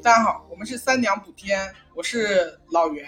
[0.00, 3.04] 大家好，我们是三娘补天，我是老袁，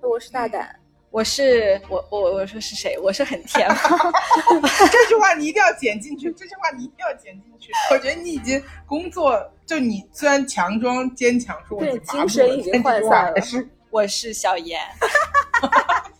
[0.00, 0.74] 我是大胆，
[1.10, 2.98] 我是我我我说是谁？
[2.98, 3.76] 我是很甜吗？
[4.90, 7.70] 这句话你一定要剪进去，这句话你一定要剪进去。
[7.90, 13.40] 我觉得你已经工作，就你虽然强装坚强，说我对精神已经涣散了。
[13.42, 14.80] 是我是小严。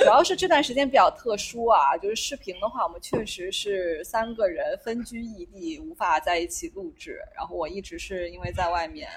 [0.00, 7.20] 主要是这段时间比较特殊啊，就是视频的话，我们确实是三个人分居异地，无法在一起录制。
[7.36, 9.08] 然后我一直是因为在外面，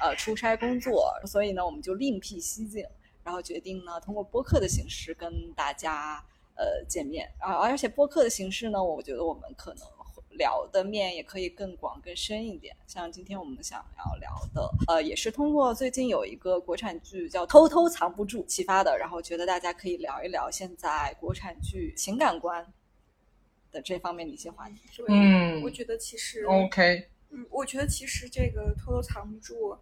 [0.00, 2.84] 呃，出差工作，所以呢，我们就另辟蹊径，
[3.22, 6.24] 然后决定呢，通过播客的形式跟大家
[6.56, 7.54] 呃见面啊。
[7.56, 9.82] 而且播客的形式呢，我觉得我们可能。
[10.40, 22.66] 聊的面也可以更广更深一点，像今天我们想要聊的，呃，也是通过最近有一个国产剧叫《偷偷藏不住》启发的，然后觉得大家可以聊一聊现在国产剧情感观
[23.70, 24.76] 的这方面的一些话题。
[25.08, 29.76] 嗯，我觉得其实 OK，嗯，我觉得其实这个偷偷藏不住，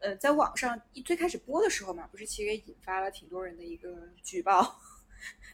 [0.00, 3.88] 呃，在网上一最开始播的时候嘛，不是其实也引发了挺多人的一个
[4.24, 4.80] 举报。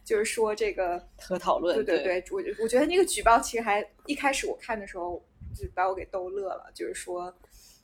[0.09, 5.23] 就是说这个和讨论，对对对，我我觉得那个举报其实还一开始我看的时候
[5.55, 7.31] 就把我给逗乐了，就是说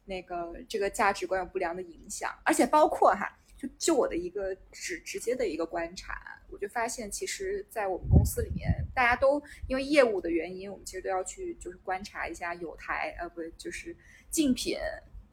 [0.06, 13.96] 那个这个价值观有不良的影响，而且包括哈，就就我的一个直直接的一个观察，我就发现其实，在我们公司里面，大家都因为业务的原因，我们其实都要去就是观察一下有台呃不就是
[14.32, 14.80] 竞品，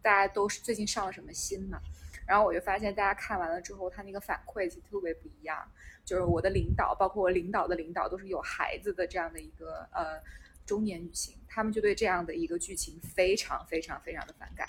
[0.03, 1.81] 大家都是最近上了什么新嘛，
[2.27, 5.56] 然后我就发现大家看完了之后，他那个反馈其实特别不一样。
[6.05, 10.20] 就是我的领导，包括我领导的领导，都是有孩子的这样的一个呃
[10.67, 14.67] 中年女性，他们就对这样的一个剧情非常非常非常的反感。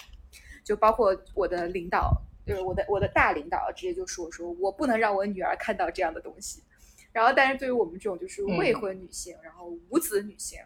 [0.64, 6.64] 就包括我的领导，就是我的我的大领导，直接就说说我不能让我女儿看到这样的东西。
[7.12, 10.60] 然后，但是对于我们这种就是未婚女性，然后无子女性，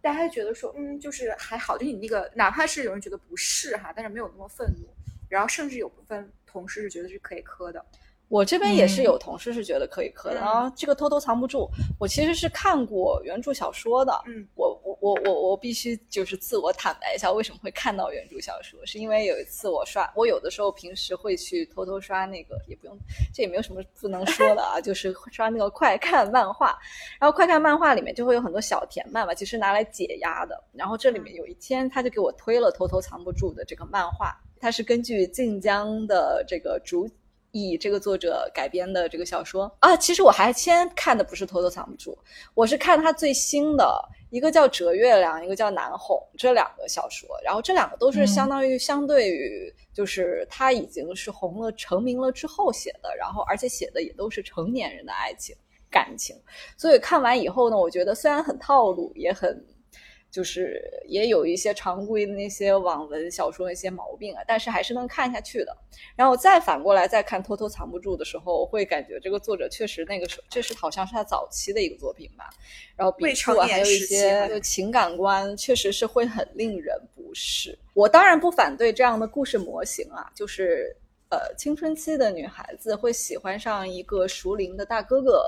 [0.00, 4.88] 大家觉得说嗯，就是还好，就你那个哪怕是有人觉得不是哈，但是没有那么愤怒。
[5.28, 7.84] 然后甚至有部分同事是觉得是可以磕的。
[8.32, 11.68] 我这边也是有同事是觉得可以磕的啊，这个偷偷藏不住。
[12.00, 22.96] 我其实是看过原著小说的，嗯，我我我我我必须就是自我坦白一下，为什么会看到原著小说，是因为有一次我刷，我有的时候平时会去偷偷刷那个，也不用，
[23.34, 26.74] 这也没有什么不能说的啊， 就是刷那个快看漫画，
[27.20, 30.58] 然后快看漫画里面就会有很多小甜漫嘛，其实拿来解压的。
[30.72, 37.06] 然后这里面有一天他就给我推了偷偷藏不住的这个漫画，它是根据晋江的这个主。
[37.52, 39.72] 以这个作者改编的这个小说。
[39.78, 42.12] 啊，其实我还先看的不是《偷偷藏不住》，
[42.54, 55.54] 我是看他最新的一个叫《折月亮》，一个叫《南红》这两个小说，然后这两个都是相当于相对于就是他已经是红了成名了之后写的，然后而且写的也都是成年人的爱情
[55.90, 56.34] 感情，
[56.76, 59.64] 所以看完以后呢，我觉得虽然很套路，也很。
[60.32, 65.76] 就是也有一些常规的那些网文小说一些毛病啊，但是还是能看下去的。
[66.16, 72.48] 然后再反过来再看《偷偷藏不住》的时候，会感觉这个作者确实那个时候，这是好像是他早期的一个作品吧。
[72.96, 77.78] 然后笔触啊还有一些情感观，确实是会很令人不适。
[77.92, 80.96] 我当然不反对这样的故事模型啊，就是
[81.28, 85.44] 呃青春期的女孩子会喜欢上一个熟龄的大哥哥，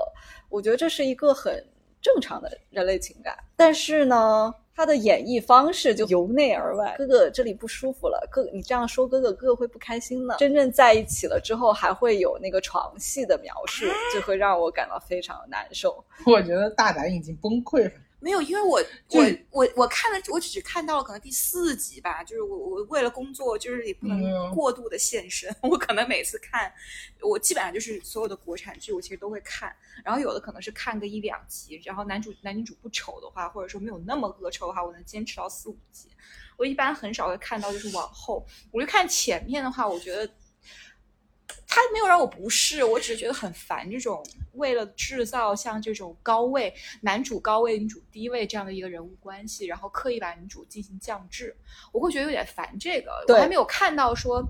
[0.47, 1.65] 我觉得这是一个很
[1.99, 3.35] 正常的人类情感。
[3.55, 4.53] 但是呢。
[4.75, 10.35] 他的演绎方式就由内而外，哥哥这里不舒服了，哥你这样说哥哥哥哥会不开心的。
[10.35, 16.03] 真正在一起了之后，还会有那个床戏的描述，就会让我感到非常难受。
[16.27, 17.91] 我觉得大胆已经崩溃了。
[18.25, 22.23] 没有，因为我我我我看了，我只是看到了可能第四集吧。
[22.23, 25.55] 就是我我为了工作，就是也不能过度的现身。
[25.61, 26.73] 我可能每次看，
[27.21, 29.75] 我基本上就是所有的国产剧，我其实都会看。
[30.03, 36.09] 然后有的可能是看个一两集，然后男主男女主不丑的话，或者说没有那么恶臭的话，我能坚持到四五集。
[36.57, 40.27] 我一般很少会看到就是往后，我就看前面的话，我觉得。
[41.67, 51.55] 他没有让我不适，我只是觉得很烦这种为了制造像这种高位男主高位女主低位这样的一个人物关系，然后刻意把女主进行降智，
[51.91, 53.11] 我会觉得有点烦这个。
[53.27, 54.41] 我还没有看到说，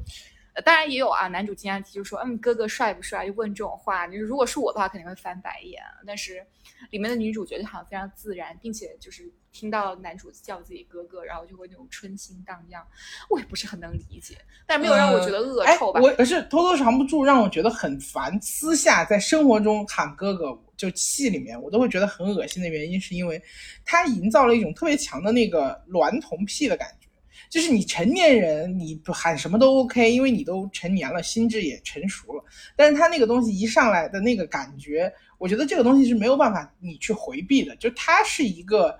[0.63, 3.25] 当然也有啊，男主经常提就说，嗯，哥哥帅不帅？
[3.28, 4.07] 就问这种话。
[4.07, 5.81] 就是如果是我的话，肯定会翻白眼。
[6.06, 6.46] 但是
[6.92, 9.31] 里面的女主角就好像非常自然，并且就是。
[9.57, 12.86] 听到男主叫自己哥哥，然后就会那种春心荡漾，
[13.30, 14.38] 我也不是很能理解，
[14.68, 16.02] 但没有让我觉得恶臭吧。
[16.02, 18.38] 我可是偷偷藏不住，让我觉得很烦。
[18.42, 23.42] 私下在生活中喊哥哥，就戏里面我都会觉得很恶心的原因，是因为
[23.86, 27.05] 他营造了一种特别强的那个娈童癖的感觉，
[27.50, 32.44] 就是你成年人你不喊什么都 OK，因为你都成年了，心智也成熟了。
[32.76, 39.00] 但是他那个东西一上来的那个感觉，我觉得这个东西是没有办法你去回避的，就他是一个。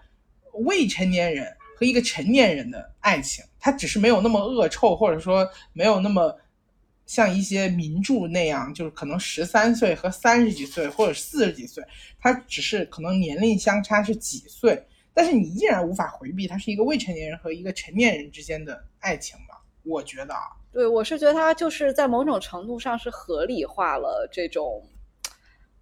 [0.60, 1.46] 未成年人
[1.78, 6.34] 和一个成年人的爱情，他只是没有那么恶臭，或者说没有那么
[7.06, 11.84] 像一些名著那样，就是可能十三岁和三十几岁或者四十几岁，
[12.22, 14.82] 他只是可能年龄相差是几岁，
[15.16, 19.66] 但是你依然无法回避，他是一个未成年人和一个成年人之间的爱情吧？
[19.82, 20.42] 我觉得啊，
[20.72, 24.88] 对我是觉得他就是在某种程度上是合理化了这种。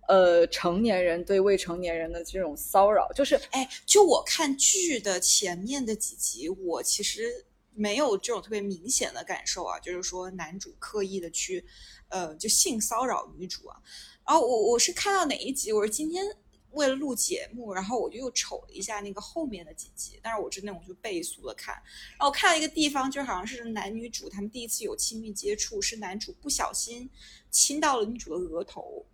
[0.09, 11.63] 呃，成年人对未成年人的这种骚扰，就是哎，就我看剧的前面的几集，我其实没有这种特别明显的感受啊，就是说男主刻意的去，
[12.09, 13.79] 呃，就性骚扰女主啊。
[14.27, 16.25] 然后我我是看到哪一集，我是今天
[16.73, 21.73] 为了录节目，然后我就又瞅了一下那个后面的几集，但是我真的我就倍速的看，
[22.19, 27.09] 然后看到一个地方，就好像是男女主他们第一次有亲密接触，是男主不小心
[27.49, 29.05] 亲到了女主的额头。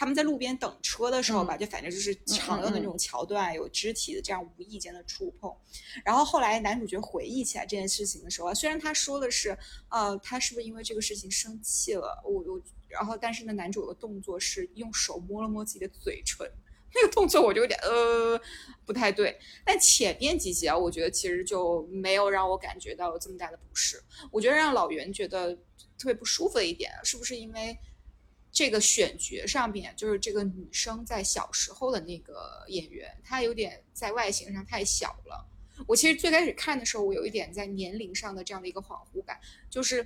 [0.00, 5.52] 他们在路边等车的时候吧，就反正就是常用的那种桥段，有肢体的这样无意间的触碰。
[6.04, 9.58] 然后后来男主角回忆起来这件事情的时候，虽然他说的是，
[9.88, 12.22] 呃，他是不是因为这个事情生气了？
[12.24, 16.48] 我我，然后但是呢，男主的动作是用手摸了摸自己的嘴唇，
[16.94, 18.40] 那个动作我就有点呃
[18.84, 19.38] 不太对。
[19.64, 24.02] 但前面几集啊，我觉得其实就没有让我感觉到这么大的不适。
[24.30, 25.54] 我觉得让老袁觉得
[25.98, 27.78] 特别不舒服的一点，是不是因为？
[28.50, 35.46] 这个选角上面，就是这个女生在小时候的那个演员，她有点在外形上太小了。
[35.86, 39.38] 我其实最开始看的时候，我有一点在年龄上的这样的一个恍惚感，
[39.70, 40.04] 就是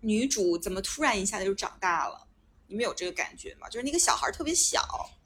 [0.00, 2.26] 女主怎么突然一下子就长大了？
[2.68, 3.68] 你们有这个感觉吗？
[3.68, 4.80] 就是那个小孩特别小。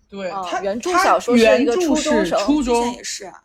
[0.09, 3.43] 对，他原著小说是一个初中生，初中也是啊。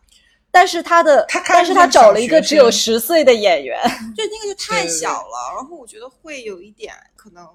[0.50, 3.78] 但是他的，他但是他找了一个只有十岁的演员，
[4.16, 5.54] 对，那个就太小了。
[5.56, 7.46] 然后我觉得会有一点可能。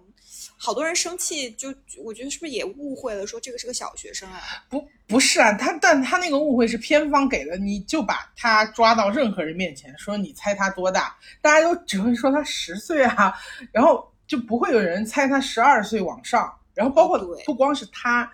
[0.62, 1.74] 好多人生气，就
[2.04, 4.42] 我觉得是不是也误会了，说这个是个小学生啊？
[4.70, 13.34] 不，不是啊，他但他那个误会是偏方给的，你就把他抓到任何人面前，说你猜他多大，大家都只会说他十岁啊，
[13.72, 16.54] 然后就不会有人猜他十二岁往上。
[16.74, 18.30] 然后包括不光是他，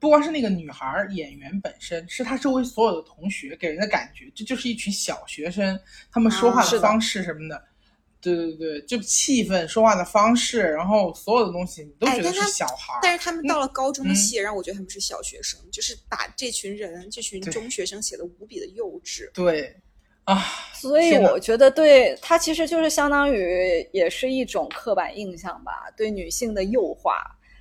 [0.00, 5.78] 不光是那个女孩演员本身，是她周围所有的同学给人的感觉，这就是一群小学生，
[6.10, 7.62] 他们说话的方式什么的。
[8.22, 12.98] 对对对，就气氛、说话的方式，然后所有的东西，你都觉得是小孩。
[13.00, 19.30] 但是他们到了高中的戏，让我觉得他们是小学生，就是把这群人、这群中学生写的无比的幼稚。
[19.32, 19.74] 对，
[20.24, 20.44] 啊，
[20.74, 27.12] 所以我觉得对他其实就是相当于也是一种刻板印象吧，对女性的诱惑，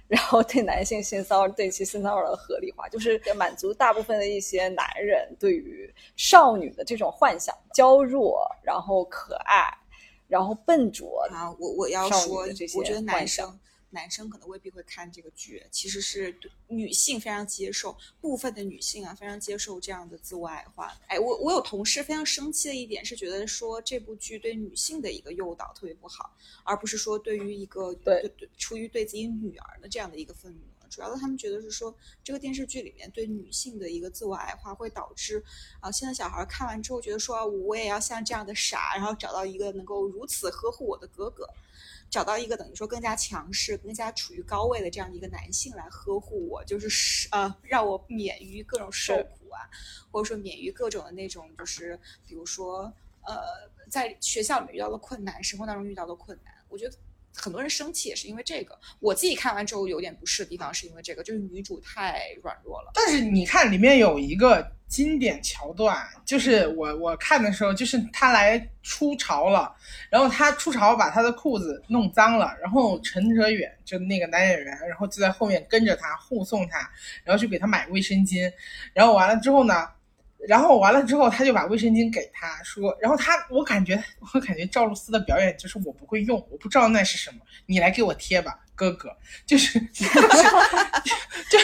[0.09, 9.73] 然后对男性性骚扰、对其性骚扰的合理化，就是满足大部分的一些男人对于少女的这种幻想：娇弱，然后可爱。
[10.27, 11.49] 然后笨拙啊！
[11.57, 12.45] 我我要说，
[12.75, 13.59] 我觉得男生
[13.91, 16.37] 男生可能未必会看这个剧，其实是
[16.67, 20.95] 女性非常接受，部分的女性啊非常接受这样的自我矮化。
[21.07, 30.59] 哎，我我有同事非常生气的一点是，觉得说这部剧对女性的一个诱导特别不好，而不是说对于一个对对出于对自己女儿的这样的一个愤怒。
[30.89, 35.43] 主要的，他们觉得是说，这个电视剧里面对女性的一个自我矮化，会导致
[35.79, 41.47] 啊，现在小孩看完之后觉得说，我也要像这样的傻，然后找到一个能够如此呵护我的哥哥，
[42.09, 49.69] 找到一个等于说更加强势、更加处于高位的这样的一个男性来呵护我，就是呃，让我免于各种受苦啊，
[50.11, 52.91] 或者说免于各种的那种，就是比如说
[53.21, 56.95] 呃，在学校里面遇到的困难，生活当中遇到的困难，我觉得。
[57.35, 62.91] 很多人生气也是因为这个，我自己看完之后有点不适的地方是因为这个，就是女主太软弱了。
[62.93, 69.73] 但是你看里面有一个经典桥段，就是我我看的时候，就是她来出潮了，
[70.09, 76.79] 然后她出潮把她的裤子弄脏了，然后陈哲远就那个男演员，然后就在后面跟着她护送她，
[77.23, 78.51] 然后去给她买卫生巾，
[78.93, 79.87] 然后完了之后呢。
[80.47, 84.01] 然后完了之后，他就把卫生巾给他说，然后他，我感觉，
[84.33, 89.15] 我感觉赵露思的表演就是我不会用，我不知道那是什么，你来给我贴吧，哥哥，
[89.45, 90.13] 就是， 就是，
[91.51, 91.59] 就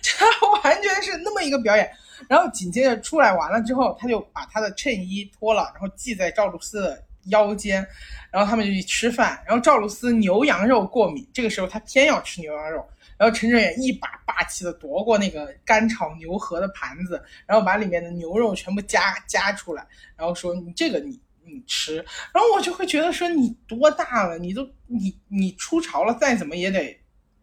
[0.00, 1.90] 就完全是那么一个表演。
[2.28, 7.86] 然后紧接着出来完了之后，他就把他的衬衣脱了，然后系在赵露思的腰间，
[8.30, 9.40] 然后他们就去吃饭。
[9.46, 12.86] 然后赵露思牛羊肉过敏，这个时候他偏要吃牛羊肉。
[13.18, 21.96] 然后陈哲远一把霸气的夺过那个干炒牛河的盘子，然后把里面的牛肉全部夹夹出来，然后说：“你这个你你吃。”
[22.32, 24.38] 然后我就会觉得说：“你多大了？
[24.38, 26.96] 你都你你出潮了，再怎么也得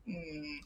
[0.06, 0.16] 嗯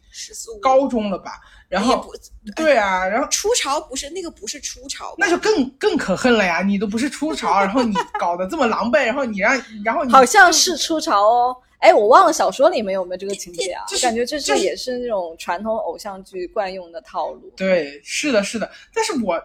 [0.09, 1.33] 十四五高中了吧？”
[1.69, 2.11] 然后
[2.55, 6.63] 对啊，然后初潮不是那个不是初潮，那就更更可恨了呀！
[6.63, 11.55] 你都不是初潮，然后你搞得这么狼狈，然后你让然后你好像是初潮哦。
[11.77, 13.85] 哎，我忘了小说里面有没有这个情节啊？
[13.87, 17.53] 就感觉这这也是那种传统偶像剧惯用的套路。
[17.55, 18.69] 对，是的，是的。
[18.93, 19.41] 但是我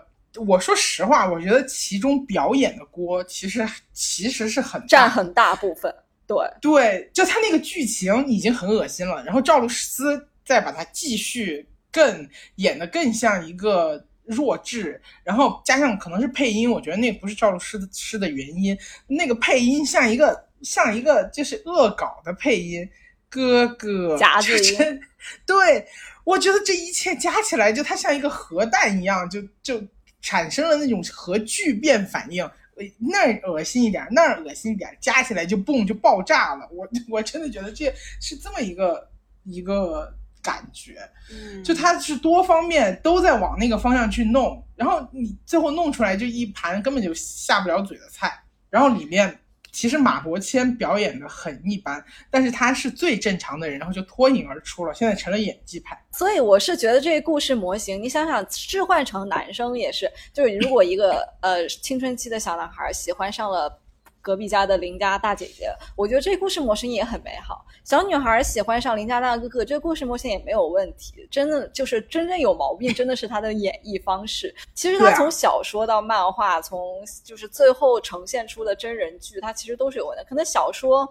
[0.46, 5.94] 我说实话，我觉得其中表演的锅其实其实是很占很大部分。
[6.26, 22.88] 对，对，就他那个剧情已经很恶心了，然后赵露思再把它继续更演的更像一个弱智，然后加上可能是配音，我觉得那不是赵露思的诗的原因，那个配音像一个像一个就是恶搞的配音，
[23.28, 25.00] 哥哥夹子音
[25.46, 25.86] 对，
[26.24, 29.82] 我觉得这一切加起来，就它像一个核弹一样，就就
[30.20, 32.44] 产生了那种核聚变反应。
[32.76, 36.68] 呃那儿恶心一点，那儿恶心一点，加起来就嘣就爆炸了。
[36.72, 37.84] 我我真的觉得这
[38.20, 39.08] 是这么一个
[39.44, 40.12] 一个
[40.44, 40.98] 感觉，
[41.32, 41.64] 嗯。
[41.64, 48.32] 就它是多方面都在往那个方向去弄，然后你最后弄出来就一盘根本就下不了嘴的菜，
[48.70, 49.40] 然后里面
[49.72, 56.00] 其实马伯骞表演的很一般，但是他是最正常的人，然后就脱颖而出了，现在成了演技派。
[56.12, 63.80] 所以我是觉得这个故事模型，你想想置换成男生也是，就是如果一个呃青春期的小男孩喜欢上了
[64.24, 67.62] 隔壁家的邻家大姐姐，我觉得这个故事模型也很美好。
[67.84, 71.28] 小女孩喜欢上邻家大哥哥，这个故事模型也没有问题。
[71.30, 74.54] 真的就是真正有毛病，真的是他的演绎方式。
[74.72, 80.24] 其实他从小说到漫画，从就是最后呈现出的真人剧，他其实都是有问题。
[80.26, 81.06] 可能小说。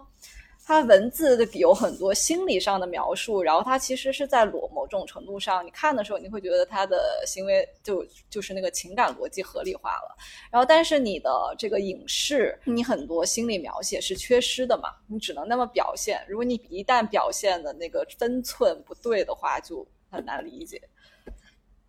[0.66, 10.16] 它文字的有很多心理上的描述，然后它其实是在裸某种程度上，你看的时候你会觉得他的行为就就是那个情感逻辑合理化了。
[10.50, 16.24] 然后，但是你的这个影视，你很多心理描写是缺失的嘛，你只能那么表现。
[16.26, 20.80] 如果你一旦表现的那个分寸不对的话，就很难理解。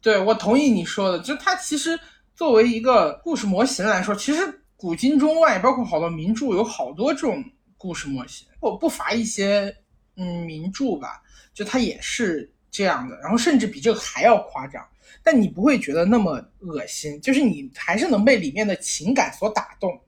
[0.02, 1.98] 对，我同意你说的，就它其实
[2.36, 7.42] 作为一个故事模型来说，其实古今中外，包括好多名著，有好多这种
[7.86, 9.72] 故事默写，我不乏一些
[10.16, 11.22] 嗯名著吧，
[11.54, 14.84] 就它也是这样的，然后甚至比这个还要夸张，
[15.22, 20.02] 但你不会觉得那么恶心，就是你还是能被里面的情感所打动。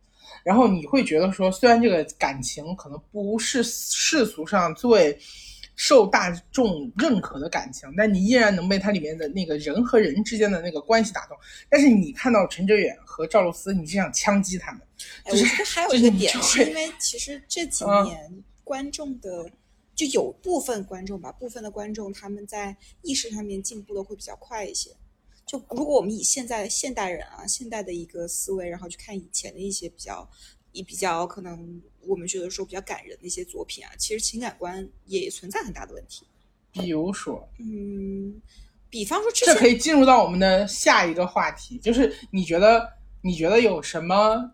[0.44, 5.16] 然后你会觉得说，虽然这个感情可能不是世俗上最
[5.78, 11.38] 受大众认可的感情，但你依然能被它里面的那个人和人之间的那个关系打动。
[11.70, 14.82] 但是你看到陈哲远和赵露思，你就想枪击他们。
[15.24, 19.52] 哎，就是我觉得还有一个点，就是会因为其实这几嗯年观众的，
[19.96, 24.90] 就有部分观众吧，部分的观众他们在意识上面进步的会比较快一些。
[25.46, 30.28] 就如果我们以现在现代人啊，现代的一个思维，然后去看以前的一些比较，
[30.78, 36.28] 以比较可能我们觉得说比较感人的一些作品啊，其实情感观也存在很大的问题。
[36.72, 38.40] 比如说，嗯，
[38.90, 42.88] 比方说这可以进入到我们的下一个话题，就是你觉得
[43.22, 44.52] 你觉得有什么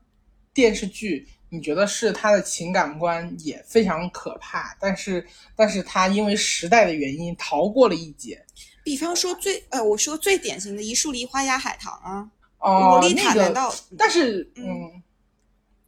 [0.54, 8.42] 电视剧，你觉得是他的情感观也非常可怕，但是但是他因为时代的原因逃过了一劫。
[8.86, 15.04] 比方说最呃，我说最典型的一树梨花压海棠啊，哦，洛丽塔那个，难道但是嗯嗯，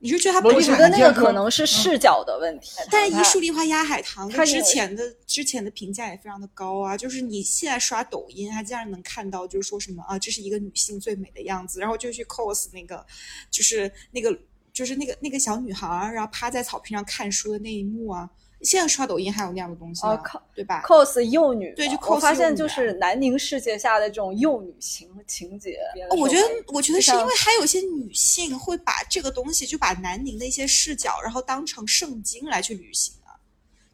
[0.06, 13.04] 你是觉得它洛丽本身我觉得那个可能是视角的问题，但是它一树梨花压海棠的之前的之前的评价也非常的高啊，就是你现在刷抖音，还竟然能看到，就是说什么啊，这是一个女性最美的样子，然后就去 cos 那个，
[13.50, 14.40] 就是那个
[14.72, 18.30] 就是那个那个小女孩儿，然后趴在草坪上看书的那一幕啊。
[18.62, 25.78] 现在刷抖音还有那样的东西呢，哦靠对吧？cos 幼女，对就 cos 发现就是南宁世界下的这种幼女情情节。
[26.10, 33.36] 哦我觉得，我觉得是因为还有一些女性会把这个东西，就把南宁的一些视角，然后当成圣经来去旅行啊。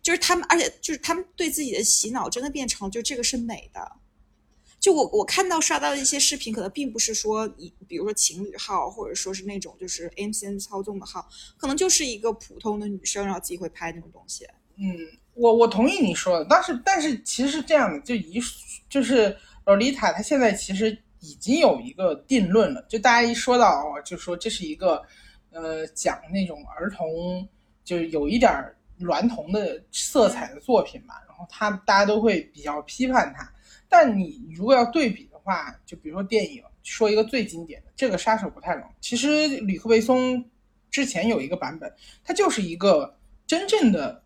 [0.02, 3.92] 就是他们，而且就是他们对自己的洗脑，真的变成就这个是美的。
[4.82, 14.44] 就我我看到刷到的一些视频，可能并不是说以比如说情侣号，或者说是那种就是 MCN 操纵的号，可能就是一个普通的女生，然后自己会拍那种东西。
[14.78, 14.98] 嗯，
[15.36, 18.42] 我我同意你说的，但是但是其实是这样的，就一
[18.90, 25.00] 就是洛丽塔，她现在其实已经有一个定论了，就大家一说到哦，就说这是一个
[25.52, 27.48] 呃讲那种儿童，
[27.84, 33.48] 就是有一点儿娈童的色彩的作品嘛，然后他大家都会比较批判他。
[33.92, 40.42] 但你如果要对比的话，就比如说电影，说一个最经典的，这个杀手不太冷，其实吕克贝松
[40.90, 41.94] 之前有一个版本，
[42.24, 43.14] 它就是一个
[43.46, 44.24] 真正的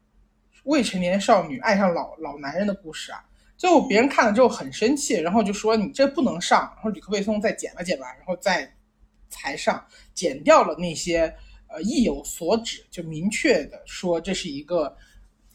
[0.65, 3.25] 未成年少女爱上老老男人的故事啊。
[3.57, 8.71] 最后别人看了之后很生气，然后就说你这不能上，然后吕克贝松再剪了剪吧，然后再
[9.29, 11.21] 才上，剪掉了那些
[11.69, 14.95] 呃意有所指，就明确的说这是一个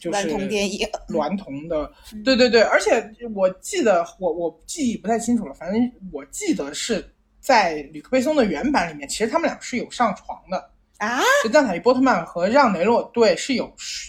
[0.01, 0.89] 就是娈童电影。
[1.09, 1.93] 娈童的，
[2.25, 10.71] 对对对，而且我记得我我记忆不太清楚了，反正我记得是在吕克贝松的原版里面，其实他们俩是有上床的。
[10.99, 13.65] 啊，就娜塔莉波特曼和让雷洛对是有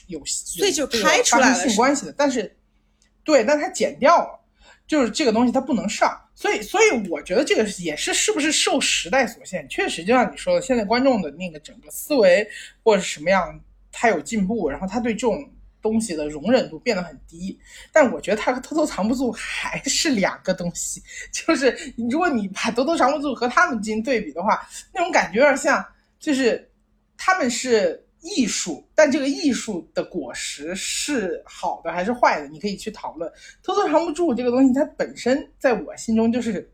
[0.08, 2.54] 有，所以就拍出来了性关系的，但是
[3.24, 4.38] 对，但他剪掉了，
[4.86, 12.46] 就是这个东西它不能上，所以所以我觉得这个也是是不是受时代所限，确实就像你说的，现在观众的那个整个思维
[12.84, 13.58] 或者什么样，
[13.90, 15.50] 他有进步，然后他对这种
[15.82, 17.60] 东西的容忍度变得很低。
[17.92, 25.86] 但我觉得它和偷偷藏不住还是两个东西，就是如果你把偷偷藏不住和他们进行对比的话，那种感觉有点像，
[26.20, 26.70] 就是
[27.18, 28.06] 他们是。
[28.24, 33.28] 艺术，但这个艺术的果实是好的还是坏的，你可以去讨论。
[33.64, 36.72] 偷偷藏不住这个东西，它本身在我心中就是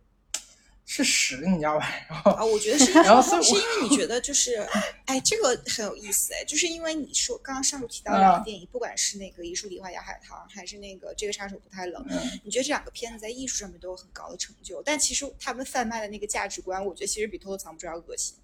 [0.90, 1.86] 是屎，你知道吧？
[2.10, 4.66] 然后啊，我觉得是， 然后是因为你觉得就是，
[5.04, 12.02] 哎，这个很有意思哎，就是因为你说刚刚上述提到两个电影，不管是那个《一树梨花压海棠》，还是那个《这个杀手不太冷》，
[12.42, 18.38] 你觉得这两个片子在艺术上面都有很高的成就，但其实他们贩卖的那个价值观，我觉得其实比偷偷藏不住要恶心。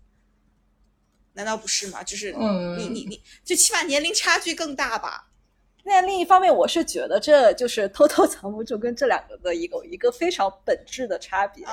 [1.35, 2.03] 难道不是吗？
[2.03, 2.33] 就是
[2.77, 5.29] 你你你，最起码年龄差距更大吧。
[5.83, 11.65] 那另一方面，我是觉得这就是偷偷 藏不住跟这两个的一个一个非常本质的差别，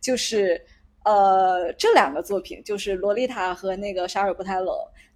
[0.00, 0.64] 就是
[1.04, 4.66] 呃，这两个作品就是《洛丽塔》和那个《杀手不太冷》，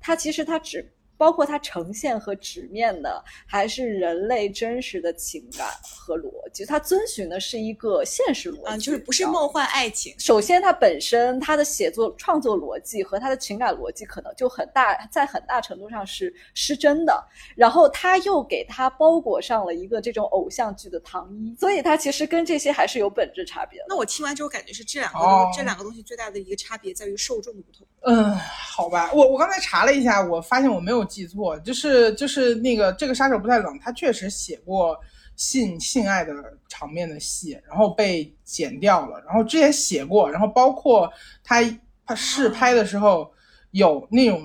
[0.01, 0.85] 它其实它只。
[1.23, 6.67] 包括它呈现和直面的，还是人类真实的情感和逻辑。
[6.67, 10.13] 它遵循的是一个现实逻辑，就是不是梦幻爱情。
[10.19, 17.25] 首先，它本身它的写作创作逻辑和它的情感逻辑可能就很大，在很大程度上是失真的。
[17.55, 23.87] 然后，他又给它包裹上了一个这种偶像剧的糖衣，所以它其实跟这些还是有本质差别的。
[23.89, 25.21] 那我听完之后感觉是这两个
[25.57, 27.87] 这两个东西最大的一个差别在于受众的不同。
[28.01, 34.99] 嗯，好吧，我我刚才查了一下，我发现我没有记错，就是就是那个这个杀手不太冷，他确实写过
[35.37, 36.33] 性性爱的
[36.69, 41.11] 场面的戏，然后被剪掉了，然后之前写过，然后包括
[41.45, 41.63] 他
[42.07, 43.31] 他试拍的时候
[43.73, 44.41] 有那种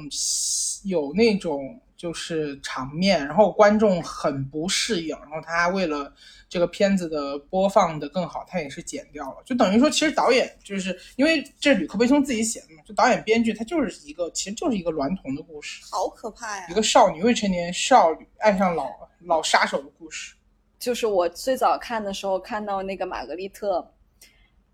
[0.84, 6.14] 有那种就是场面，然后观众很不适应，然后他为了。
[6.50, 16.66] 这个片子的播放的更好，他也是剪掉了，就等于说，其实导演就是因为这是吕克贝松自己写的嘛，就导演编剧他就是一个，其实就是一个娈童的故事，好可怕呀！
[16.70, 18.90] 一个少女未成年少女爱上老
[19.26, 20.38] 老杀手的故事。
[20.80, 23.86] 就是我最早看的时候，看到那个玛格丽特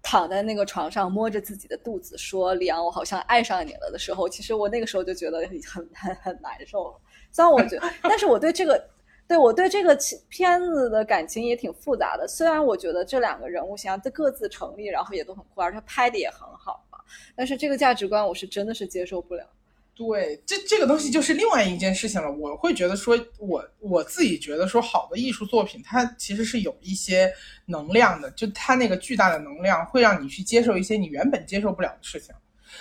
[0.03, 6.95] 躺在那个床上摸着自己的肚子说：“里昂，我好像爱上你了”的时候，其实我那个时候就觉得很很很难受。
[7.33, 8.89] 虽然我觉得，但是我对这个。
[9.25, 12.27] 对我对这个片子的感情也挺复杂的。
[12.27, 16.99] 虽然我觉得这两个人物形象各自成立，然后也都很酷，而且拍的也很好嘛，
[17.33, 19.47] 但是这个价值观我是真的是接受不了。
[19.95, 22.29] 对，这这个东西就是另外一件事情了。
[22.29, 27.33] 我会觉得说，我我自己觉得说，好的艺术作品它其实是有一些
[27.67, 32.35] 能量的，就它那个巨大的能量会让你去接受一些你原本接受不了的事情，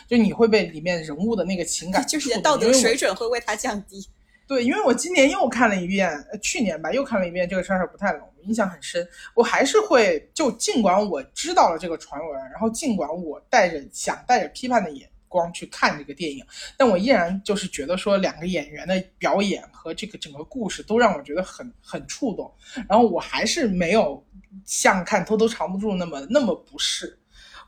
[0.09, 4.05] 就你会被里面人物的那个情感， 就是道德水准会为它降低。
[4.53, 9.09] 对，因为我今年又看了一遍，呃，去年吧又看了一遍这个杀手不太冷，印象很深。
[9.35, 16.45] 我还是会就尽管我知道了这个传闻，然后尽管我带着想带着批判的眼光去看这个电影，
[16.77, 22.53] 但我依然就是觉得说两个演员的表演和这个整个故事都让我觉得很很触动。
[22.87, 24.23] 然后我还是没有
[24.67, 27.19] 像看偷偷藏不住那么那么不适。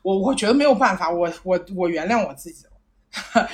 [0.03, 3.49] 我我觉得没有办法，我我我原谅我自己了。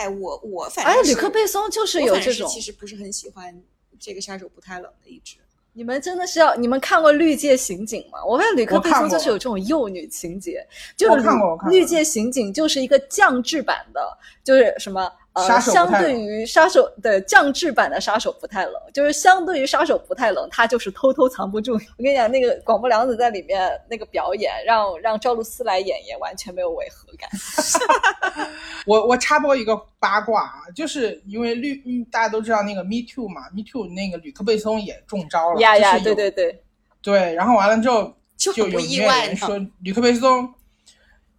[0.00, 3.54] 哎，我我反正，哎，吕克贝松就是有这种，其实不是很喜欢
[3.98, 5.36] 这个杀手不太冷的一只。
[5.72, 8.24] 你们真的是要，你们看过《绿界刑警》吗？
[8.24, 11.24] 我发现吕克贝松就是有这种幼女情节，就是
[11.68, 15.10] 《绿界刑警》就是一个降智版的，就是什么。
[15.48, 21.74] 呃，相对于杀手的降智版的杀手不太冷，就是相对于杀手不太冷，他就是偷偷藏不住。
[21.74, 27.30] 我跟你讲，那个广播凉子在里面那个表演，让让赵露思来演也完全没有违和感。
[28.86, 35.60] 我我插播一个八卦啊，就是因为绿，大家都知道那个 Me Too 嘛，Me Too 那个吕克贝松也中招了。
[35.60, 36.62] 呀呀，对对对
[37.02, 40.52] 对，然后完了之后就有意外人说吕克贝松，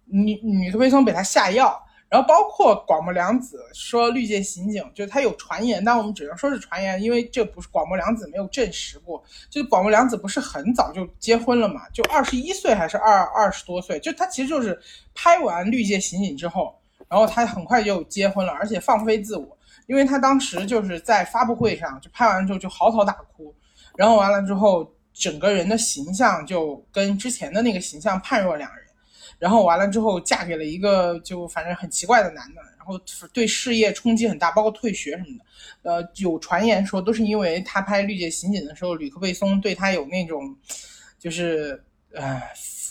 [0.06, 1.80] 女吕克贝松给他下药。
[2.12, 9.24] 然后包括广末凉子说绿界刑警，就是他有传言，但我们只能说是传言，因为这不是广末凉子没有证实过。
[9.48, 14.78] 就是广末凉子不是很早就结婚了嘛，就二十一岁还是二二十多岁，就他其实就是
[15.14, 23.54] 拍完绿界刑警之后，然后他很快就结婚了，而且放飞自我，因为他当时就是在发布会上就拍完之后就嚎啕大哭，
[23.96, 28.81] 然后完了之后整个人的形象就跟之前的那个形象判若两人。
[29.42, 32.96] 然后完了之后，嫁给了一个就反正很奇怪的男的，然后
[33.32, 35.44] 对事业冲击很大，包括退学什么的。
[35.82, 40.56] 呃，有传言说都是因为他拍《绿界刑警》的时候，吕克贝松对他有那种，
[41.18, 42.40] 就是呃，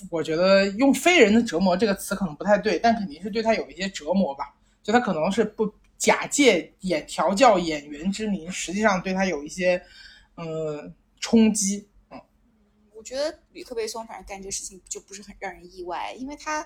[0.10, 4.54] 我觉得用“非人的折磨”这个词可能不太对，但肯定是对他有一些折磨吧。
[4.84, 9.82] 就他可能是不假借演调教演员之名，实际上对他有一些
[10.36, 11.88] 呃冲击。
[13.02, 16.64] 我觉得吕克贝松反正干这个事情就不是很让人意外，因为他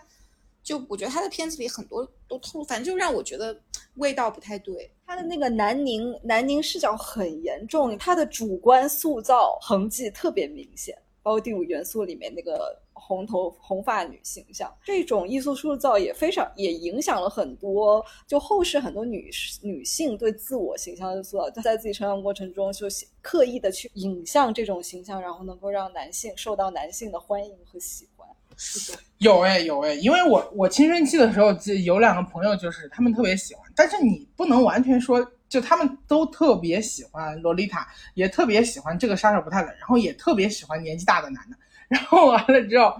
[0.61, 3.57] 就我觉得他的片子里很多都透露，反正就让我觉得
[3.93, 4.91] 味道不太对。
[5.05, 10.93] 他的那个南宁南宁视角很严重，他的主观塑造痕迹特别明显，
[11.23, 19.29] 包括第五元素里面那个红头红发女形象，这种艺术塑造也非常也影响了很多，就后世很多女
[19.61, 22.87] 女性对自我形象的塑造，在自己成长过程中就
[23.21, 28.27] 刻意的去影像这种形象，然后能够让男性受到男性的欢迎和喜欢。
[28.57, 42.95] 是，有哎有哎，因为我我青春期的时候就有两个朋友，就是他们特别喜欢，但是你不能完全说，就他们都特别喜欢洛丽塔，也特别喜欢这个杀手不太冷，然后也特别喜欢年纪大的男的，然后完了之后，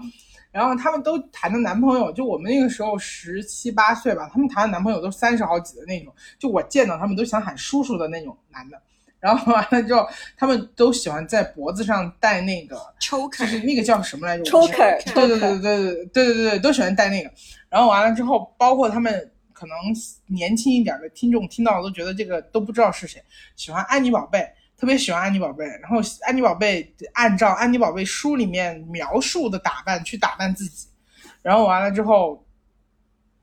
[0.52, 8.80] 然后他们都谈的男朋友，就我们那个时候十七八岁吧，他们谈的男朋友都三十好几的那种，就我见到他们都想喊叔叔的那种男的。
[9.18, 17.30] 然后完了之后，他们都喜欢在脖子上戴那个，就是那个叫什么来着 choker，对对对对对对对对对，都喜欢戴那个。
[17.68, 19.76] 然后完了之后，包括他们可能
[20.26, 23.20] 年轻一点的听众听到都觉得这个都不知道是谁，
[23.56, 24.46] 喜欢安妮宝贝，
[24.76, 25.64] 特别喜欢安妮宝贝。
[25.64, 30.88] 然后安妮宝贝按照安妮宝贝书里面描述的打扮去打扮自己，
[31.42, 32.46] 然后完了之后，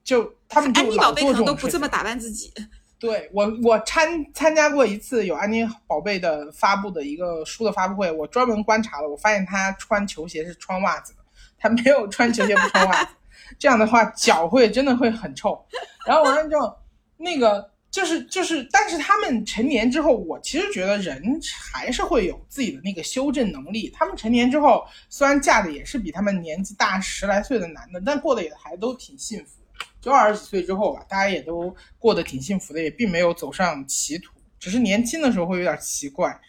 [0.04, 2.52] 就他们就安妮宝贝可能都不这么打扮自己。
[3.00, 11.20] 对我，我参参加过一次有安妮宝贝的发布的一个书的发布会，我专门观察了，我发现她穿球鞋是穿袜子的，
[11.58, 13.14] 她没有穿球鞋不穿袜子，
[13.60, 15.66] 这样的话脚会真的会很臭。
[16.08, 16.74] 然后完了之后，
[17.18, 21.40] 那个就是就是，但是他们成年之后，我其实觉得人
[21.72, 23.88] 还是会有自己的那个修正能力。
[23.94, 29.62] 他们成年之后，虽然嫁的也是比他们年纪大十来岁的男的，但过得也还都挺幸福。
[30.02, 36.42] 就二十几岁之后吧，大家也都过得挺幸福的，也并没有走上歧途，只是年轻的时候会有点奇怪。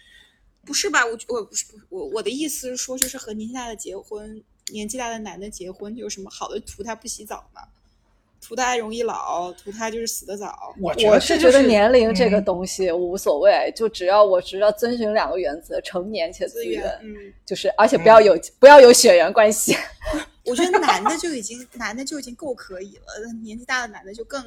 [0.64, 1.04] 不是吧？
[1.04, 6.58] 我我不是不是我我的意思是说，就是和年纪大的结婚，年纪大的男的结婚有什么好的？
[6.60, 7.60] 图他不洗澡吗？
[8.46, 10.74] 图他容易老，图他就是死得早。
[10.80, 19.74] 我觉我得就是是觉得年龄这个嗯东西无所谓，就只要我只要遵循两个原则：成年且自愿，，嗯，就是而且不要有、不要有血缘关系。
[20.44, 24.42] 我觉得男的就已经男的就已经够可以了，年纪大的男的就更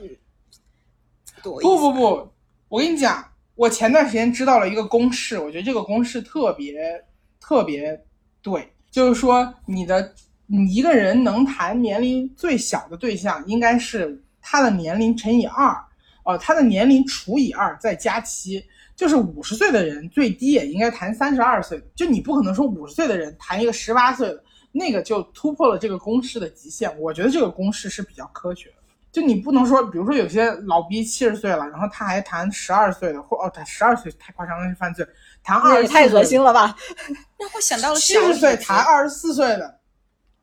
[1.42, 1.60] 多。
[1.60, 2.30] 不不，不，
[2.70, 3.24] 我跟你讲，
[3.56, 7.04] 我前段时间知道了一个公式，我觉得这个公式特别
[7.40, 8.00] 特别
[8.44, 10.14] 对，就是说你的
[10.48, 15.78] 你一个人能谈年龄最小的对象，应该是他的年龄乘以二，
[16.24, 18.66] 哦、他的年龄除以二再加七。
[18.96, 27.00] 就是五十岁的人最低也应该谈三十二岁的，就你不可能说五十岁的人谈一个十八岁的，那个就突破了这个公式的极限。
[27.00, 28.76] 我觉得这个公式是比较科学的。
[29.12, 35.08] 就你不能说，比如说有些老逼七十岁了，然后他还谈十二岁的，或哦，他十二岁太夸张了，是犯罪，
[35.44, 36.76] 谈二十太恶心了吧！
[37.38, 39.77] 让我想到了七小十岁谈二十四岁的，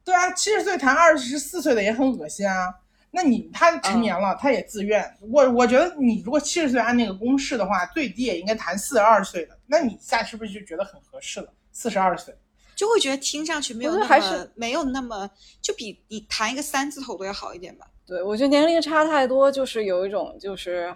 [0.04, 2.74] 对啊，七十岁谈二十四岁的也很恶心啊。
[3.10, 5.08] 那你他成年了，他也自愿。
[5.20, 9.56] 我我觉得你如果七十岁按那个公式的话，最低也应该谈四十二岁的。
[9.66, 11.48] 那你下是不是就觉得很合适了？
[11.70, 12.36] 四十二岁，
[12.74, 15.30] 就会觉得听上去没有那么没有那么，
[15.62, 17.86] 就比你谈一个三字头都要好一点吧。
[18.04, 20.94] 对我觉得年龄差太多，就是有一种就是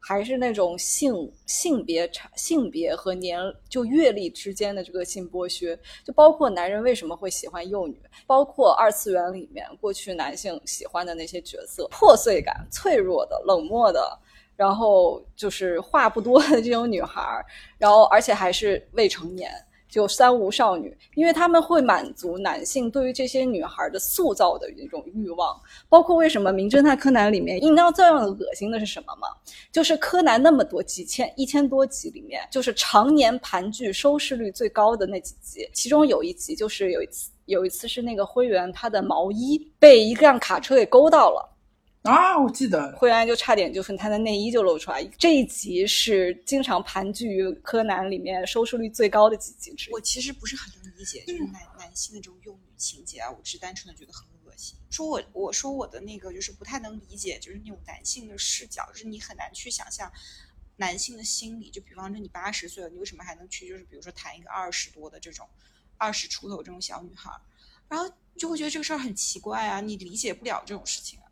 [0.00, 14.18] 还是那种性性别差性别和年就阅历之间的这个性剥削，就包括男人为什么会喜欢幼女，包括二次元里面过去男性喜欢的那些角色，破碎感、脆弱的、冷漠的。
[14.54, 17.44] 然后就是话不多的这种女孩，
[17.76, 19.52] 然后而且还是未成年，
[19.96, 25.58] 就三无少女，因为他们会满足男性对于这些女孩的塑造的一种欲望。
[25.88, 29.26] 包括为什么《名侦探柯南》里面，应当最让恶心的是什么吗？
[29.72, 41.55] 就是柯南那么多几千一千多集里面，就是常年盘踞收视率最高的那几集，其中有一集就是有一次有一次是那个灰原他的毛衣被一辆卡车给勾到了。
[42.06, 45.04] 啊，我记得灰原就差点就是他的内衣就露出来。
[45.18, 49.92] 这一集是经常盘踞于柯南里面收视率最高的几集之一。
[49.92, 54.76] 我其实不是很能理解，就是男男性的这种幼女情节啊，我只是单纯的觉得很恶心。
[54.90, 60.10] 说我我说我的那个就是不太能理解，就是那种男性的视角，就是你很难去想象
[60.76, 61.70] 男性的心理。
[61.70, 65.46] 就比方说你八十岁了，你为什么还能去就是比如说谈一个二十多的这种
[65.96, 67.40] 二十出头这种小女孩儿，
[67.88, 71.25] 然后你就会觉得这个事儿很奇怪啊，你理解不了这种事情啊。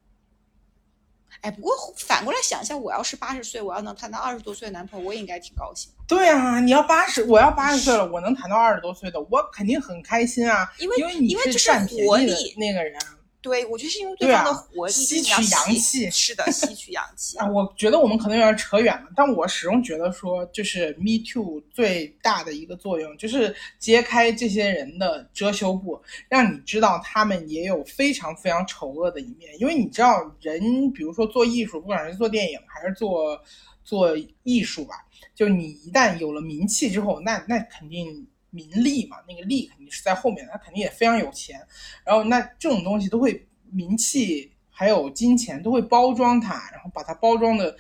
[1.41, 5.91] 哎，不过反过来想一下，我要是八十岁，我要能谈到二十多岁的男朋友，我也应该挺高兴。
[6.07, 13.17] 对啊，你要八十，我要八十岁了，我能谈到二十多岁的，我肯定很开心啊，因为因为你是占便宜那个人啊。
[13.45, 17.47] 对，我觉得是因为对啊方的活力，吸取阳气是的，吸取阳气 啊，。
[17.47, 29.53] 我觉得我们可能有点扯远了，但我始终觉得说，就是 Me Too 最大的一个作用，就是揭开这些人的遮羞布，让你知道他们也有非常非常丑恶的一面。
[29.61, 33.39] 因为你知道，人比如说做艺术，不管是做电影还是做
[33.85, 34.95] 做艺术吧，
[35.35, 41.61] 就你一旦有了名气之后，那那肯定名利嘛，那个利肯定是在后面的，他肯定也非常有钱。
[42.07, 47.77] 然后那这种东西都会名气还有金钱都会包装它，然后把它包装的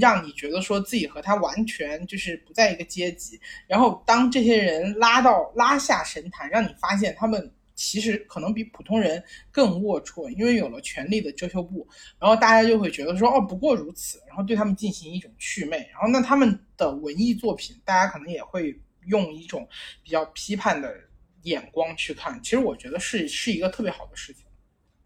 [0.00, 3.40] 让你觉得说自己和他完全就是不在一个阶级。
[3.68, 7.52] 然后当这些人拉到拉下神坛，让你发现他们。
[7.80, 11.86] 其实可能比普通人更龌龊，因为有了权力的遮羞布，
[12.18, 18.76] 然后大家就会觉得说哦，不过如此，然后对他们进行一种祛魅，然后那他们的文艺作品，大家可能也会
[19.08, 19.68] 用一种
[20.02, 20.94] 比较批判的
[21.42, 22.40] 眼光去看。
[22.42, 24.44] 其实我觉得是是一个特别好的事情。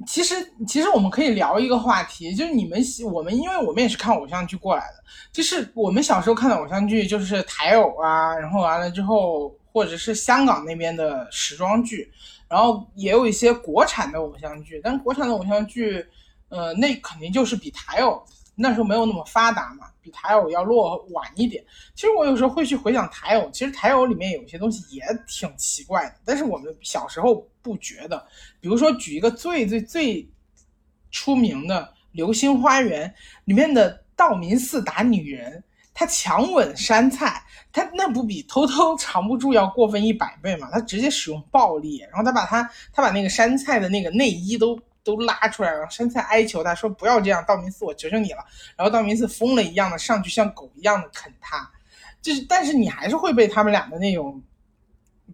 [0.04, 0.34] 其实，
[0.66, 12.10] 其实我们可以聊一个话题，就是你们喜我们，因为我们也是看偶像剧过来的，就是我们小时候看的偶像剧，就是台偶啊，然后完了之后，或者是香港那边的时装剧，
[12.48, 16.04] 然后也有一些国产的偶像剧，但国产的偶像剧，
[16.48, 21.64] 呃，那肯定就是比台偶那时候没有那么发达嘛，比台偶要落晚一点。
[21.94, 28.26] 其实我有时候会去回想台偶，其实台偶里面有些东西也挺奇怪的，但是我们小时候不觉得。
[28.60, 30.30] 比如说举一个最最最
[31.10, 33.08] 出名的《流星花园》
[33.44, 40.68] 里面的道明寺打女人，他强吻杉菜，他那不比偷偷藏不住要过分一百倍吗？
[40.70, 48.44] 他直接使用暴力，然后他把他他把那个杉菜的那个内衣都都拉出来，然后杉菜哀求他说不要这样，道明寺我求求你了。
[48.76, 51.70] 然后道明寺疯了一样的上去像狗一样的啃他，
[52.20, 54.42] 就是但是你还是会被他们俩的那种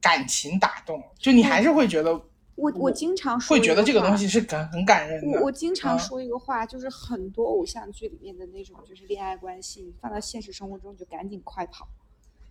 [0.01, 2.13] 感情打动，就你还是会觉得
[2.55, 5.39] 我我经常说会觉得这个东西是感很感人的。
[5.39, 11.87] 我我经常嗯说一个话，就是很多偶像剧里面的那种就是恋爱关系，你放到现实生活中就赶紧快跑，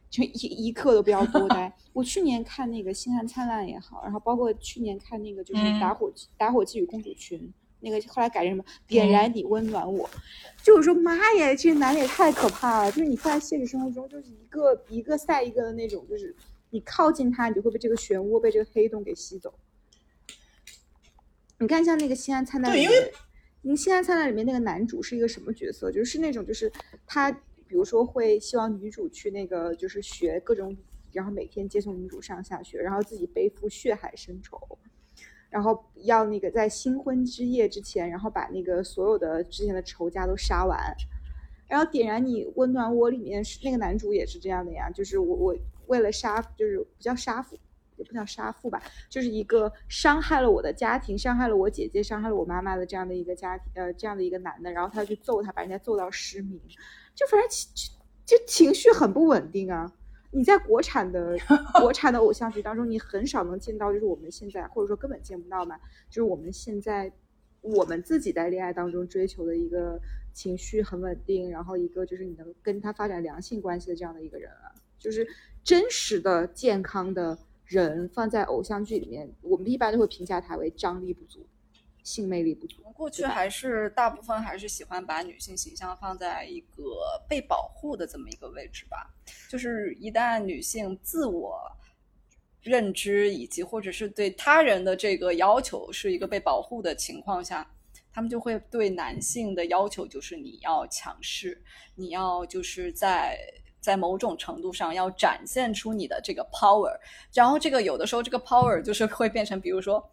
[0.10, 1.72] 就一一刻都不要多待。
[1.94, 7.40] 我去年看那个《星汉灿烂》也好，然后包括去年看那个就是嗯《打火、打火机与公主裙》。
[7.80, 8.64] 那个后来改成什么？
[8.88, 10.10] 点燃你，温暖我。
[10.64, 12.92] 就我说，妈呀，这男的也太可怕了！
[12.92, 16.36] 就是你放在现实生活中，就是一个一个赛一个的那种，就是
[16.72, 19.54] 你靠近他，你就会被这个漩涡、被这个黑洞给吸走。
[21.60, 23.14] 你看，像那个《西安灿烂》对因为里面，
[23.62, 25.92] 你《西安灿烂》里面那个男主是一个什么角色？
[25.92, 26.72] 就是那种，就是
[27.06, 27.32] 他，
[27.68, 30.76] 比如说会希望女主去那个，就是学各种，
[31.12, 34.60] 然后每天接送女主上下学，然后自己背负血海深仇，
[35.50, 40.80] 然后要那个在新婚之夜之前，然后把那个所有的之前的仇家都杀完。
[41.68, 45.56] 然后点燃你温暖我里面是那个男主也是这样的呀，就是我我
[45.88, 47.58] 为了杀，就是不叫杀父，
[47.98, 56.58] 也不叫杀父吧，就是一个伤害了我的家庭，伤害了我姐姐，伤害了我妈妈的这样的一个家庭，呃，这样的一个男的，然后他去揍他，把人家揍到失明，
[57.18, 57.92] 就反正情
[58.26, 59.92] 就情绪很不稳定啊。
[60.30, 61.36] 你在国产的
[61.82, 65.76] 国产的偶像剧当中，你很少能见到，就是我们现在或者说根本见不到嘛，
[66.10, 67.12] 就是我们现在
[67.62, 70.00] 我们自己在恋爱当中追求的一个
[70.34, 75.26] 情绪很稳定，然后一个就是你能跟他发展良性关系的这样的一个人啊，就是
[75.64, 81.48] 真实的健康的人放在偶像剧里面，我们一般都会评价他为张力不足、
[82.08, 82.82] 性魅力不足。
[82.94, 86.84] 过去还是大部分还是喜欢把女性形象放在一个
[87.28, 89.14] 被保护的这么一个位置吧，
[89.50, 91.60] 就是一旦女性自我
[92.62, 97.70] 认知以及或者是对他人的这个要求是一个被保护的情况下，
[98.14, 101.62] 他们就会对男性的要求就是你要强势，
[101.96, 103.38] 你要就是在。
[103.80, 106.92] 在某种程度上要展现出你的这个 power，
[107.34, 110.04] 然后这个有的时候这个 power 就是会变成，比如说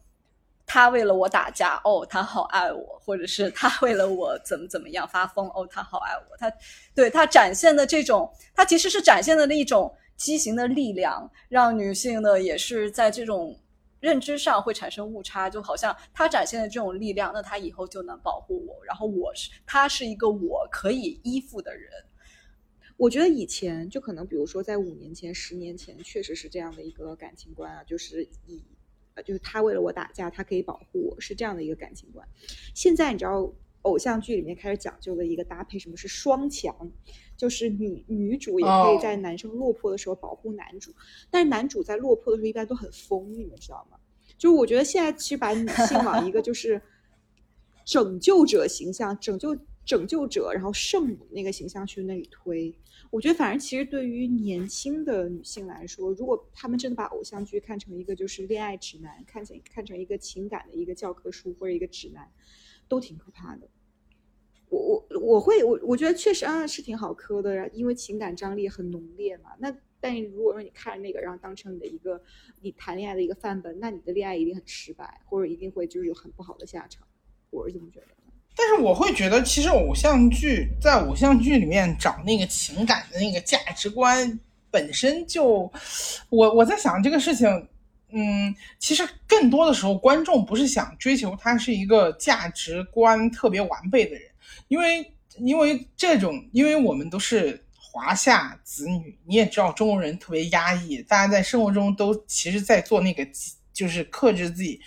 [0.66, 6.52] 他为了我打架，哦，他好爱我，或者是他为了我怎么怎么样发疯，哦，他好爱我，他
[6.94, 13.54] 对他展现的这种，他其实是展现的那一种畸形的力量，让女性呢也是在这种
[14.00, 21.90] 认知上会产生误差，就好像他展现的这种力量，那他以后就能保护我，然后我是他是一个我可以依附的人，
[22.96, 28.62] 我觉得以前就可能，比如说在五年前、十年前，确实是这样的一个感情观啊，就是以，
[29.22, 32.26] 就是他为了我打架，他可以保护我，是这样的一个感情观。
[32.74, 36.74] 现在你知道，偶像剧里面开始讲究的一个搭配，什么是双强，
[37.36, 40.92] 就是女女主也可以哦在男生落魄的时候保护男主，
[41.30, 43.98] 但是男主在落魄的时候一般都很疯，你们知道吗？
[44.36, 46.80] 就是我觉得现在其实把女性往一个就是
[47.84, 52.74] 拯救者形象、拯救拯救者，然后圣母那个形象去那里推。
[53.14, 62.28] 我觉得，反正其实对于年轻的女性来说，如果她们真的把偶像剧看成一个就是恋爱指南，看成看成一个情感的一个教科书或者一个指南，
[62.88, 63.68] 都挺可怕的。
[64.68, 69.50] 我我我会我我觉得确实啊是挺好磕的，因为情感张力很浓烈嘛。
[69.60, 72.20] 那但如果说你看那个，然后当成你的一个
[72.62, 77.06] 你谈恋爱的一个范本，那你的恋爱一定很失败，或者一定会就是有很不好的下场。
[77.50, 78.08] 我是这么觉得。
[78.56, 84.38] 但是我会觉得，其实偶像剧在偶像剧里面找那个情感的那个价值观
[84.70, 85.70] 本身就，
[86.28, 87.48] 我我在想这个事情，
[88.12, 94.22] 嗯，其实更多的时候观众不是想追求他是一个价值观特别完备的人，
[94.68, 103.26] 因为因为这种，因为我们都是华夏子女，你也知道中国人特别压抑，大家在生活中都其实在做那个
[103.72, 104.80] 就是克制自己。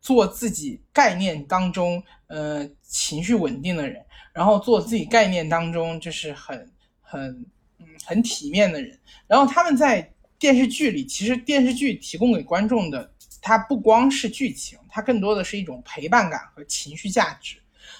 [0.00, 6.70] 做自己概念当中，呃，情绪稳定的人，然后做自己概念当中就是很
[7.02, 7.20] 很
[7.78, 13.10] 嗯很体面的人，然后他们在电视剧里，其实电视剧提供给观众的，
[13.42, 17.56] 它不光是剧情，它更多的是一种陪伴感和情绪价值，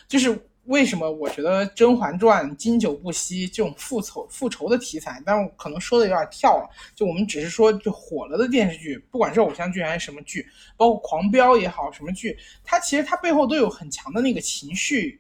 [0.06, 0.47] 就是。
[0.68, 5.18] 为什么我觉得《甄嬛传》经久不息这种复仇复仇的题材？
[5.24, 6.68] 但我可能说的有点跳了。
[6.94, 15.18] 就我们只是说，就火了的电视剧，不管是偶像剧还是什么剧，包括《狂飙》也好，什么剧，它其实它背后都有很强的那个情绪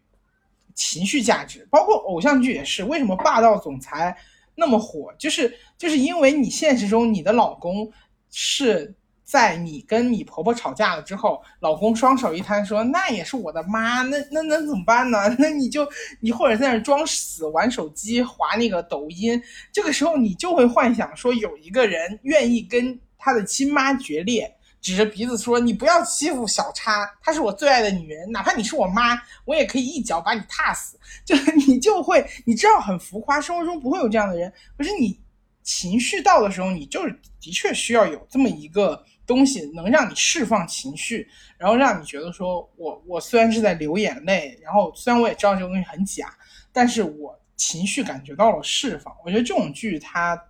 [0.74, 1.66] 情绪价值。
[1.70, 4.14] 包括偶像剧也是，为什么霸道总裁
[4.54, 5.14] 那么火？
[5.18, 7.90] 就是就是因为你现实中你的老公
[8.30, 8.94] 是。
[9.28, 15.28] 在你跟你婆婆吵架了之后，老公双手一摊说：“那也是我的妈，那那那怎么办呢？
[15.38, 15.86] 那你就
[16.20, 19.38] 你或者在那装死玩手机划那个抖音，
[19.70, 30.98] 这个时候你就会幻想说有一个人愿意跟他的亲妈决裂，指着鼻子说你不要欺负小叉，她是我最爱的女人，哪怕你是我妈，我也可以一脚把你踏死。
[31.26, 31.36] 就
[31.66, 35.20] 你就会你知道很浮夸，生活中不会有这样的人，可是你
[35.62, 39.04] 情绪到的时候，你就是的确需要有这么一个。
[39.28, 46.34] 东西能让你释放情绪，然后让你觉得说，我我虽然是在流眼泪，然后虽然我也知道这个东西很假，
[46.72, 49.14] 但是我情绪感觉到了释放。
[49.22, 50.42] 我觉得这种剧它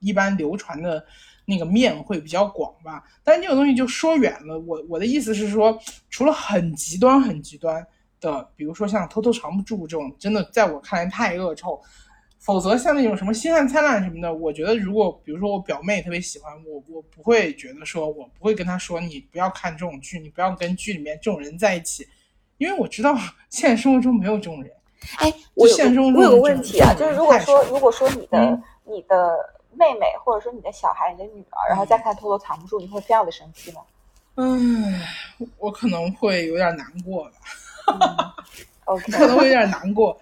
[0.00, 1.02] 一般流传的
[1.46, 3.02] 那个面会比较广吧。
[3.24, 7.82] 但这种东西就说远了，我我的意思是说，除了很极端很极端
[8.20, 11.80] 的，比如说像偷偷藏不住这种，真的在我看来太恶臭。
[12.38, 22.06] 否则，像那种什么《星汉灿烂》什么的，我觉得如果比如说我表妹特别喜欢我，我不会觉得说我不会跟她说你不要看这种剧，你不要跟剧里面这种人在一起，
[22.56, 23.16] 因为我知道
[23.50, 24.72] 现实生活中没有这种人。
[25.18, 25.76] 哎，我有
[26.14, 29.36] 我有个问题啊，就是如果说如果说你的你的
[29.74, 33.82] 妹妹或者说你的小孩、你的女儿，然后再看《偷偷藏不住》，你会非常的生气吗？
[34.36, 35.00] 嗯，
[35.58, 38.34] 我可能会有点难过吧。
[38.84, 40.18] OK，可能会有点难过。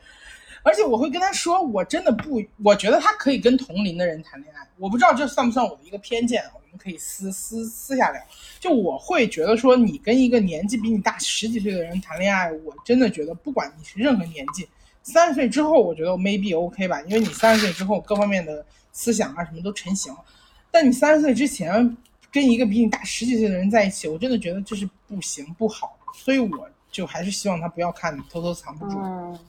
[0.66, 4.66] 而且我会跟他说，我真的不，我觉得他可以跟同龄的人谈恋爱。
[4.78, 8.20] 我不知道这算不算我的一个偏见，我们可以私私私下聊。
[8.58, 14.66] 就我会觉得说，你跟一个年纪比你大十几岁的人谈恋爱，我真的觉得不管你是任何年纪，
[15.04, 20.18] 三十岁之后，我觉得 maybe OK 吧，因为你三十岁之后各方面的思想啊什么都成型了。
[20.72, 21.96] 但你三十岁之前
[22.32, 25.96] 跟一个比你大十几岁的人在一起，我真的觉得这是不行不好。
[26.12, 28.96] 所以我就还是希望他不要看《偷偷藏不住》，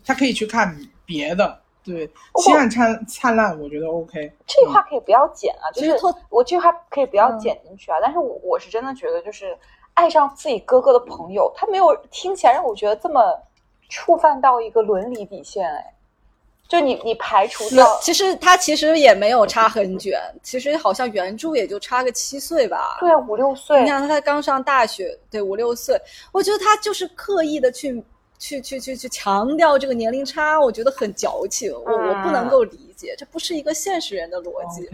[0.04, 0.78] 他可以去看。
[1.06, 2.06] 别的对，
[2.44, 4.30] 星汉灿灿烂，我觉得 OK。
[4.46, 5.98] 这句话可以不要剪啊，就是
[6.30, 7.98] 我这句话可以不要剪进去啊。
[8.02, 9.58] 但是我我是真的觉得，就是
[9.94, 13.22] 爱上自己哥哥的朋友，他没有听起来让我觉得这么
[13.88, 15.94] 触犯到一个伦理底线哎。
[16.68, 22.98] 就你你排除掉，其实他其实也没有差很远，其实好像原著也就差个七岁吧。
[23.00, 23.82] 对，五六岁。
[23.84, 26.00] 你看他刚上大学，对五六岁，
[26.32, 28.04] 我觉得他就是刻意的去。
[28.40, 34.88] 去去去去强调这个年龄差，我觉得很矫情，我我不能够理解，这不是一个现实人的逻辑。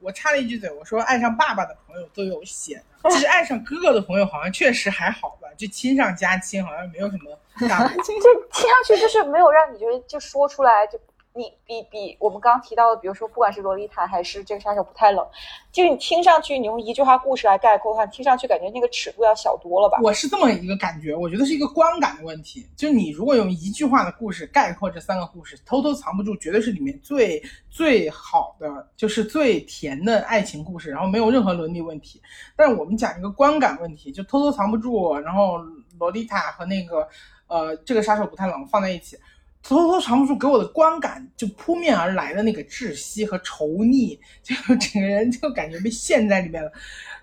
[0.00, 7.86] 我插了一句嘴，我说爱上爸爸的朋友都有险，其实爱上哥哥的朋友好像确实还好吧，就亲上加亲，好像没有什么大。
[7.94, 10.98] 就听上去就是没有让你觉得就说出来就。
[11.32, 15.24] 你比比我们刚刚提到的，比如说，不管是洛丽塔还是这个杀手不太冷，
[15.70, 20.00] 就你听上去，你用一句话故事来概括的话，听上去感觉那个尺度要小多了吧？
[20.02, 22.66] 我是这么一个感觉，我觉得是一个观感的问题。
[22.76, 27.40] 就你如果用一句话的故事概括这三个故事，偷偷藏不住绝对是里面最
[27.70, 32.20] 最好的，就是最甜的爱情故事，然后没有任何伦理问题。
[32.56, 35.58] 但是我们讲一个观感问题，就偷偷藏不住，然后
[35.96, 37.08] 洛丽塔和那个
[37.46, 39.16] 呃这个杀手不太冷放在一起。
[39.62, 46.72] 偷偷藏不住给我的观感，就扑面而来的那个窒息和稠腻，就整个人就感觉被陷在里面了。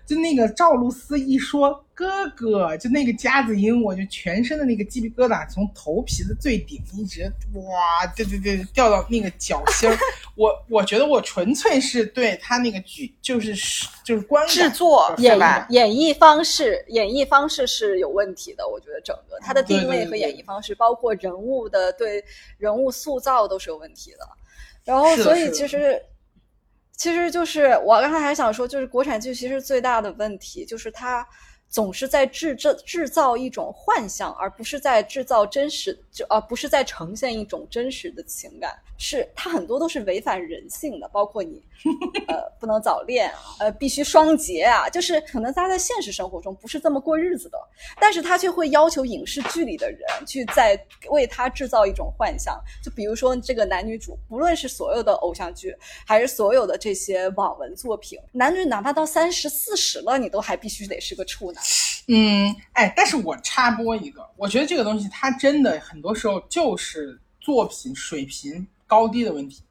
[0.08, 9.94] 就那个赵露思一说哥哥，就那个夹子音，我就全身的那个鸡皮疙瘩从头皮的最顶一直哇，对对对，掉到那个脚心儿。
[10.34, 13.54] 我我觉得我纯粹是对他那个剧就是
[14.02, 18.66] 就是观制作演吧演绎方式，演绎方式是有问题的。
[18.66, 22.24] 我觉得整个他的定位和演绎方式，包括人物的对
[22.56, 24.18] 人物塑造都是有问题的。
[24.84, 26.00] 然后，所以其实
[26.98, 31.26] 其实就是我刚才还想说，就是国产剧其实最大的问题就是它
[31.68, 38.74] 总是在制制制造一种幻象，而不是在制造真实，就而不是在呈现一种真实的情感。
[39.00, 41.62] 是它很多都是违反人性的，包括你
[42.26, 47.56] 呃不能早恋啊，呃必须双节啊，就是可能他在现实生活中不是这么过日子的，
[48.00, 50.76] 但是他却会要求影视剧里的人去在
[51.10, 52.60] 为他制造一种幻象。
[52.82, 55.72] 就比如说这个男女主，不论是所有的偶像剧，
[56.04, 61.57] 还是所有的这些网文作品，男女哪怕到三十四十了，你都还必须得是个处男。
[62.08, 69.62] 嗯，哎，但是我插播一个，我觉得这个东西它真的很多时候就是作品水平高低的问题。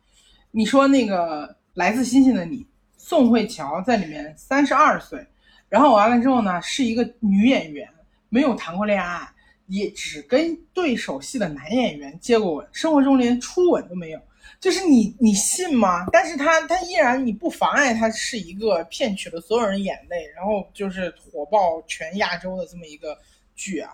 [0.51, 2.57] 你说那个《来自星星的你》，
[2.97, 5.25] 宋慧乔在里面三十二岁，
[5.69, 7.87] 然后完了之后呢，是一个女演员，
[8.29, 9.27] 没有谈过恋爱，
[9.67, 14.19] 也只跟对手戏的男演员接过吻，生活中连初吻都没有。
[14.59, 16.07] 就是你，你信吗？
[16.11, 23.15] 但是他他依然你不妨碍他是一个骗取了所有人眼泪，然后就是火爆全亚洲的这么一个
[23.55, 23.93] 剧啊。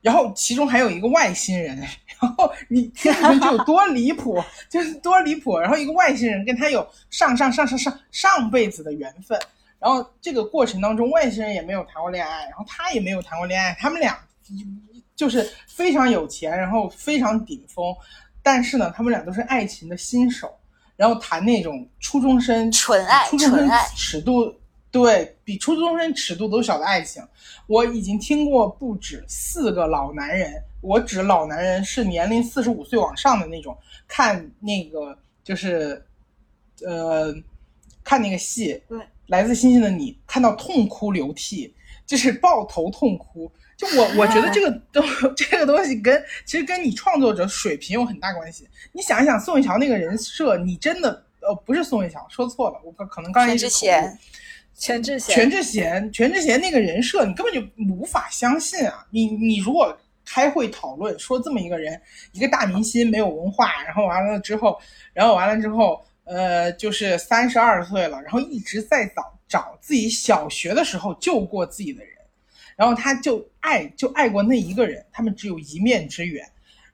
[0.00, 1.76] 然后其中还有一个外星人，
[2.20, 5.58] 然后你听你们就有多离谱，就是多离谱。
[5.58, 9.38] 然后一个外星人跟他有上上上上上上辈子的缘分，
[9.78, 14.18] 然后这个过程当中，外星人也没有谈过恋爱，然后他也没有谈过恋爱，他们俩
[15.14, 17.84] 就是非常有钱，然后非常顶峰，
[18.42, 20.54] 但是呢，他们俩都是爱情的新手，
[20.94, 24.54] 然后谈那种初中生纯爱初中生纯爱尺度
[24.90, 27.22] 对比初中生尺度都小的爱情，
[27.66, 33.76] 我已经听过不止四个老男人，我指老男人是年龄四十五岁往上的那种，
[34.06, 36.04] 看那个就是，
[36.84, 37.34] 呃，
[38.04, 41.74] 看那个戏，对，来自星星的你，看到痛哭流涕，
[42.06, 43.50] 就是抱头痛哭。
[43.76, 45.04] 就我我觉得这个 东
[45.36, 48.66] 这个东西跟其实跟你创作者水平有很大关系。
[48.92, 51.10] 你想一想，宋慧乔那个人设，你真的
[51.40, 54.18] 呃不是宋慧乔，说错了，我可可能刚才全一直贤，
[54.74, 57.60] 全智贤，全智贤，全智贤那个人设，你根本就
[57.92, 59.06] 无法相信啊！
[59.10, 62.00] 你你如果开会讨论说这么一个人，
[62.32, 64.80] 一个大明星没有文化，然后完了之后，
[65.12, 72.12] 然后完了之后，呃，就是三十二岁了，然后一直在找找自己小学的时候救过自己的人，
[72.76, 76.48] 然后他就爱就爱过那一个人，他们只有一面之缘，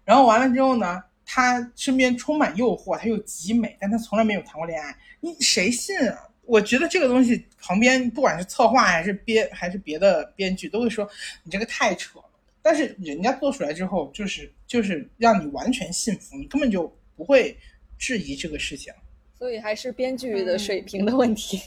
[0.06, 6.18] 然后完了之后呢，他身边充满诱惑，他又极美，但他从来没有谈过恋爱，你谁信啊？
[6.46, 11.08] 我觉得这个东西旁边不管是策划还是编还是别的编剧都会说
[11.44, 12.24] 你这个太扯了，
[12.62, 17.54] 但是人家做出来之后就是就是让你完全信服，你根本就不会
[17.98, 18.92] 质疑这个事情。
[19.38, 21.60] 所以还是编剧的水平的问题。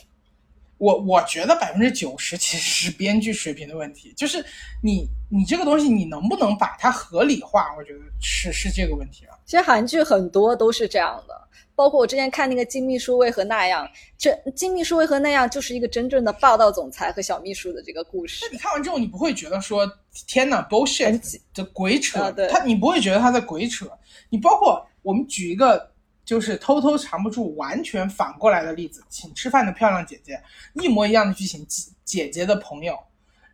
[0.78, 4.44] 我我觉得百分之九十其实是编剧水平的问题，就是
[4.82, 9.36] 你你这个东西你能不能把它合理化，我觉得是是这个问题啊。
[9.46, 11.34] 其实韩剧很多都是这样的，
[11.74, 13.86] 包括我之前看那个《金秘书为何那样》，
[14.18, 18.52] 这《金秘书为何那样》就是一个真正的霸道总裁和小秘书的这个故事那。
[18.52, 19.90] 你看完之后，你不会觉得说
[20.26, 23.86] 天哪 bullshit 这鬼扯，啊对他你不会觉得他在鬼扯。
[24.28, 25.90] 你包括我们举一个
[26.26, 30.42] 就是偷偷藏不住完全反过来的例子，请吃饭的漂亮姐姐，
[30.74, 32.98] 一模一样的剧情，姐姐姐的朋友，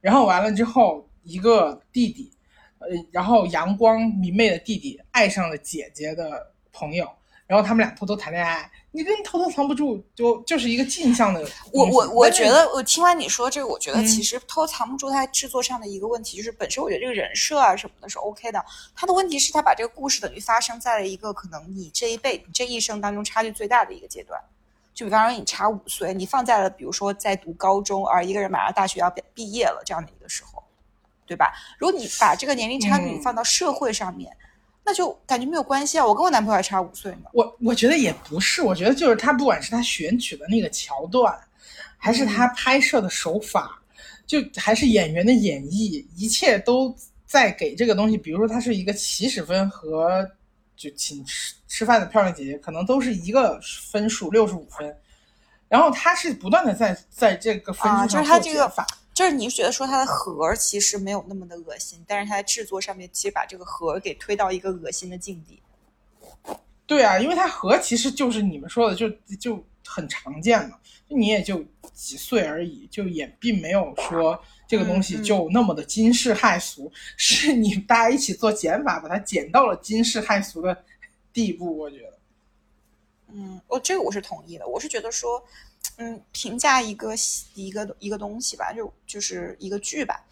[0.00, 2.32] 然后完了之后一个弟弟，
[2.78, 7.06] 呃，然后阳光明媚的弟弟爱上了姐姐的朋友，
[7.46, 11.42] 然后他们俩偷偷谈恋爱，你跟偷偷藏不住，就就是一个镜像的。
[11.72, 18.62] 我我我觉得，我听完你说这个，我觉得嗯其实偷藏不住它制作上的一个问题，就是本身我觉得这个人设啊什么的是 OK 的，
[18.94, 24.38] 他的问题是他把这个故事等于发生在了一个可能你这一辈、你这一生当中差距最大的一个阶段。
[24.92, 30.62] 就比方说你差五岁，你放在了比如说在读高中，而一个人马上大学要毕毕业了这样的一个时候，
[31.26, 31.54] 对吧？
[31.78, 34.30] 如果你把这个年龄差距嗯放到社会上面，
[34.84, 36.04] 那就感觉没有关系啊。
[36.06, 37.30] 我跟我男朋友还差五岁呢。
[37.32, 41.38] 我我觉得也不是，我觉得就是他不管是他选取的那个桥段，
[41.96, 43.80] 还是他拍摄的手法，
[44.26, 46.94] 就还是演员的演绎，一切都
[47.26, 48.16] 在给这个东西。
[48.16, 50.28] 比如说，他是一个起始分和
[50.76, 53.60] 就请吃吃饭的漂亮姐姐，可能都是一个
[53.90, 54.96] 分数六十五分，
[55.68, 58.84] 然后他是不断的在在这个分啊数上就是他这个做减法。
[58.84, 65.62] 就是你觉得说它的核其实没有那么的恶心，但是它在制作上面其实把这个核给推到一个恶心的境地。
[66.86, 80.84] 对啊，因为它核其实就是你们说的，就就很常见嘛，你也就几岁而已，就也并没有说这个东西就那么的惊世骇俗，是你大家一起做减法，把它减到了惊世骇俗的
[81.32, 82.18] 地步，我觉得。
[83.34, 84.66] 嗯，我这个我是同意的。
[84.66, 85.42] 我是觉得说，
[85.96, 87.14] 嗯，评价一个
[87.54, 90.24] 一个一个东西吧，就就是一个剧吧。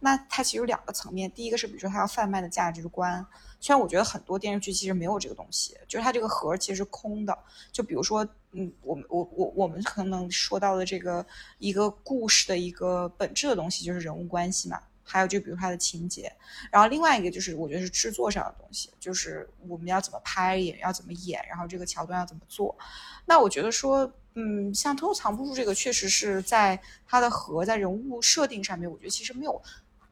[0.00, 3.24] 那它其实有两个层面，第一个是比如说它要贩卖的价值观，
[3.60, 7.36] 虽然我觉得很多电视剧其实没有这个东西，就是它这个盒其实是空的。
[7.72, 11.24] 就比如说，嗯，我们我我我们可能说到的这个
[11.58, 14.80] 一个故事的一个本质的东西，就是人物关系嘛。
[15.10, 16.30] 还有就比如它的情节，
[16.70, 22.76] 然后另外一个就是我觉得是制作上的东西，就是我们要怎么拍，演要怎么演，然后这个桥段要怎么做。
[23.24, 29.62] 那我觉得说，嗯，像偷偷藏不住这个，确实是在它的和在人物设定上面，我觉得其实没有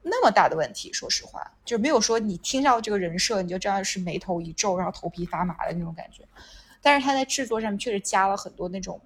[0.03, 0.91] 那么大的问题。
[0.93, 6.27] 说实话，就没有说你听到这个人设你就知道是眉头一皱，然后头皮发麻的那种感觉。
[6.81, 9.01] 但是他在制作上面确实加了很多那种，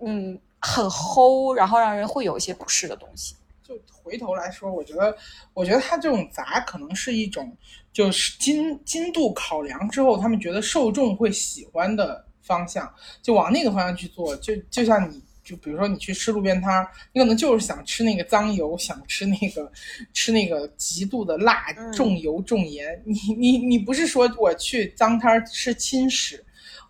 [0.00, 3.34] 嗯，很齁，然后让人会有一些不适的东西。
[3.68, 5.14] 就回头来说，我觉得，
[5.52, 7.54] 我觉得他这种杂可能是一种，
[7.92, 12.90] 就是精精度考量之后，他们觉得受众会喜欢的方向，
[13.20, 14.34] 就往那个方向去做。
[14.38, 19.70] 就就像你，就比如说你去吃路边摊，你可能就是想吃那个脏油，想吃那个
[20.14, 22.98] 吃那个极度的辣、重油重盐。
[23.04, 26.42] 你你你不是说我去脏摊吃轻食，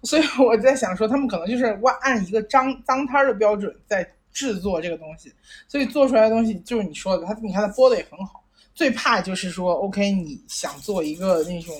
[0.05, 4.09] 所以我在想说，他们可能就是按按一个脏脏摊的标准在。
[4.39, 5.33] 制作这个东西，
[5.67, 8.45] 所以做出来的东西就是你说的，他你看他播的也很好。
[8.73, 11.75] 最怕就是说，OK，你想做一个那种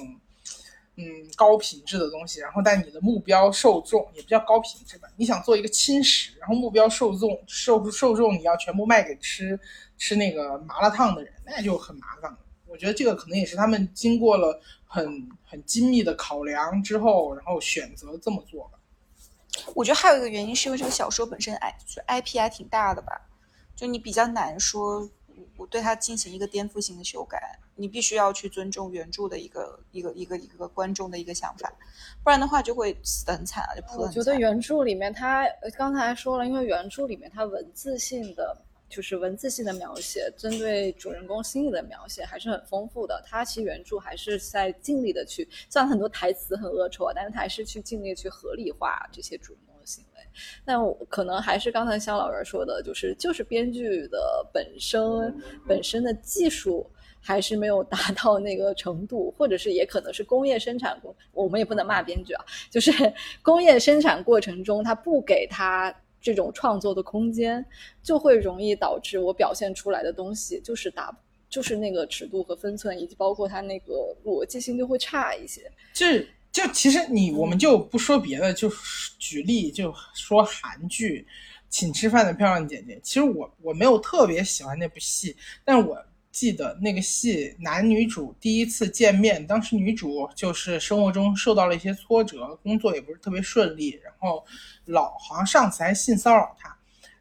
[0.97, 1.05] 嗯
[1.37, 9.57] 高品质的东西，然后但你的目标受众也不叫高品质吧，你想做一个轻食，然后目标受众受受众你要全部卖给吃
[9.97, 12.39] 吃那个麻辣烫的人，那就很麻烦了。
[12.67, 18.78] 我觉得这个可能也是他们经过了很很精密的考量之后，然后选择这么做吧。
[19.75, 23.21] 我觉得还有一个原因，是因为这个小说本身 I 就 IP 还挺大的吧，
[23.75, 25.09] 就你比较难说，
[25.57, 31.73] 我对它进行一个颠覆性的修改，你必须要去尊重原著的一个一个一个一个观众的一个想法，
[32.23, 35.47] 不然的话就会死得很惨啊，就扑我觉得原著里面它
[35.77, 38.57] 刚才说了，因为原著里面它文字性的。
[38.89, 43.23] 就是文字性的描写，针对主人公心理的描写还是很丰富的。
[43.27, 50.21] 他其实原著还是在尽力的去，虽然很多台词很恶臭啊，但是他还是去尽力去合理化这些主人公的行为。
[50.65, 50.79] 但
[51.09, 55.35] 可能还是刚才肖老师说的，就是就是编剧的本身
[55.67, 62.91] 本身的技术还是没有达到那个程度，或者是也可能是工业生产过，我们也不能骂编剧啊，就是
[63.43, 65.95] 工业生产过程中他不给他。
[66.21, 67.65] 这种创作的空间，
[68.03, 71.17] 就会容易导致我表现出来的东西就是打，
[71.49, 75.71] 就是那个尺度和分寸，以及包括它那个逻辑性就会差一些。
[75.95, 76.07] 就
[76.51, 78.71] 就其实你我们就不说别的，就
[79.19, 81.27] 举例就说韩剧
[81.69, 82.95] 《请吃饭的漂亮姐姐》。
[83.03, 86.05] 其实我我没有特别喜欢那部戏，但我。
[86.39, 94.47] 记得那个戏，男女主第一次见面，当时女主就是生活中受到了一些挫折，工作也不是特别顺利，然后
[94.85, 96.73] 老好像上次还性骚扰她，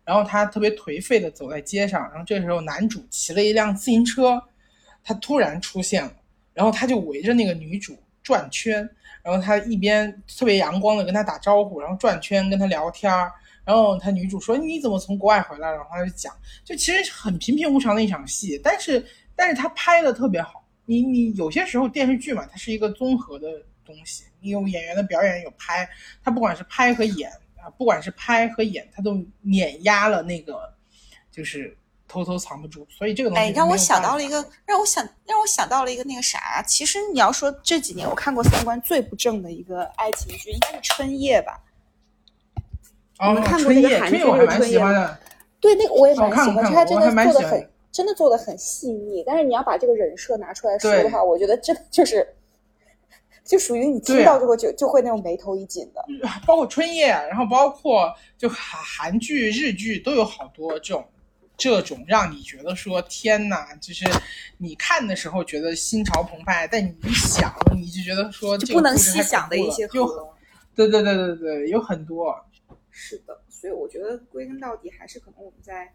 [0.06, 4.40] 然后她特别颓废的走在街上，然后这时候男主骑了一辆自行车，
[5.04, 6.14] 他突然出现了，
[6.54, 8.88] 然后他就围着那个女主转圈，
[9.24, 13.32] 然后他一边特别阳光的跟她打招呼，然后转圈跟她聊天儿。
[13.68, 19.06] 然后他女主说：“你怎么从国外回来了？”然后他就讲，就其实很平平无常的一场戏，但是
[19.36, 20.66] 但是他拍的特别好。
[20.86, 23.50] 你你有些时候电视剧嘛，它是一个综合的
[23.86, 25.86] 东西，你有演员的表演，有拍，
[26.24, 30.74] 他不管是拍和演啊，不管是拍和演，他都碾压了那个，
[31.30, 32.88] 就是偷偷藏不住。
[32.90, 36.64] 所以这个东西，哎，让我想到了一个，让我想让我想到了一个那个啥。
[36.64, 41.62] 其实你要说这几年我看过三观最不正的一个爱情剧，应该是《春夜》吧。
[43.20, 44.18] 我们看过那个韩剧
[44.56, 44.80] 《春夜》
[45.60, 49.24] 对，那个我也蛮喜欢，他真的做的很，真的做的很细腻。
[49.26, 52.28] 但是你要把这个人设拿出来说的话，我觉得真的就是，
[53.44, 56.06] 就属于你听到之后就就会那种眉头一紧的。
[56.46, 61.04] 包括《春夜》，然后包括就韩韩剧、日剧都有好多这种
[61.58, 64.06] 这种让你觉得说天哪，就是
[64.60, 70.06] 你看的时候觉得心潮澎湃，但你一想你就觉得说就不能细想的一些就
[70.76, 72.40] 对对对对对，有很多。
[73.00, 75.94] 是的，所以我觉得归根到底还是可能我们在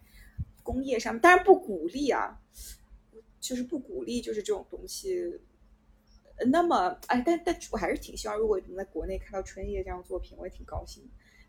[0.62, 2.38] 工业上面，当然不鼓励啊，
[3.40, 5.40] 就是不鼓励，就是这种东西。
[6.46, 11.02] 那么，哎，但但我还是挺希望，如果能在国内看到春夜这样的作品，我也挺高兴。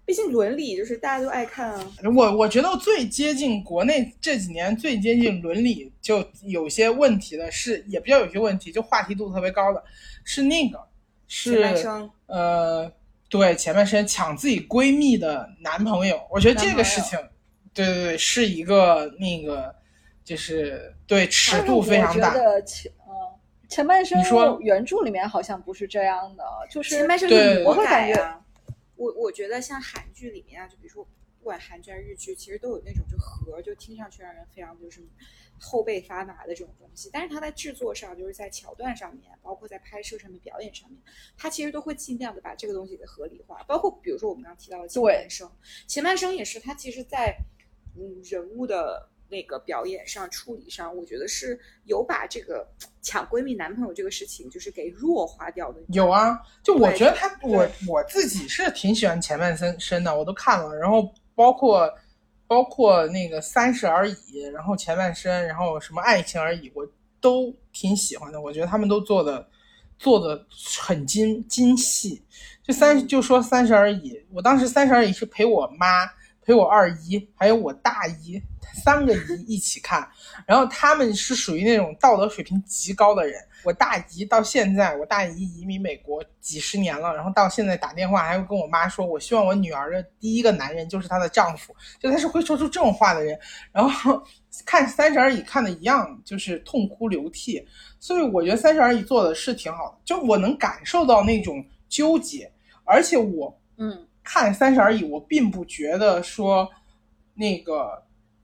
[0.06, 1.94] 毕竟伦理就是大家都爱看啊。
[2.16, 9.84] 我我觉得最接近国内这几年最接近伦理就有些问题的是，也比较有些问题，就话题度特别高的
[10.24, 10.84] 是那个
[11.28, 11.62] 是
[12.26, 12.92] 呃。
[13.34, 17.18] 对前半生抢自己闺蜜的男朋友，我觉得这个事情，
[17.74, 19.74] 对对对，是一个那个
[20.24, 22.32] 就是对尺度非常大
[22.62, 28.40] 前呃前半生你说原著里面好像不是这样的，就是前半生对有魔我会感觉。
[28.96, 31.04] 我我觉得像韩剧里面啊，就比如说
[31.40, 35.02] 不管韩剧还是日剧，其实都有那种就和，就听上去让人非常就是
[35.60, 37.10] 后背发麻的这种东西。
[37.12, 41.00] 但是它在制作上，就是在桥段上面，包括在拍摄上面、表演上面，
[41.38, 43.64] 它其实都会尽量的把这个东西给合理化。
[43.64, 45.52] 包括比如说我们刚刚提到的前半生，
[45.88, 47.36] 前半生也是它其实在
[47.98, 49.10] 嗯人物的。
[49.30, 52.68] 那个表演上、处理上，我觉得是有把这个
[53.02, 55.82] 抢闺蜜男朋友这个事情，就是给弱化掉的。
[55.88, 61.92] 有啊，就我觉得他，我我自己是挺喜欢前半生生的，我都看了，然后包括
[62.54, 66.88] 包括那个三十而已，然后前半生，然后什么爱情而已，我
[67.20, 68.40] 都挺喜欢的。
[68.40, 69.48] 我觉得他们都做的
[69.98, 70.46] 做的
[70.80, 72.22] 很精精细。
[72.62, 76.06] 就三就说三十而已，我当时三十而已是陪我妈、
[76.44, 78.40] 陪我二姨还有我大姨
[78.84, 80.08] 三个姨一起看，
[80.46, 83.42] 然后他们是属于那种道德水平极高的人。
[83.64, 93.40] 我大姨到现在，我大姨移民美国几十年了，然后到现在打电话还会跟我妈说，我希望我女儿的第一个男人就是她的丈夫，就她是会说出这种话的人。
[93.72, 94.22] 然后
[94.66, 97.66] 看《三十而已》看的一样，就是痛哭流涕。
[98.02, 102.52] 所以我觉得《三十而已》做的是挺好的，就我能感受到那种纠结，
[102.84, 106.70] 而且我嗯，看《三十而已》，我并不觉得说
[107.34, 108.04] 那个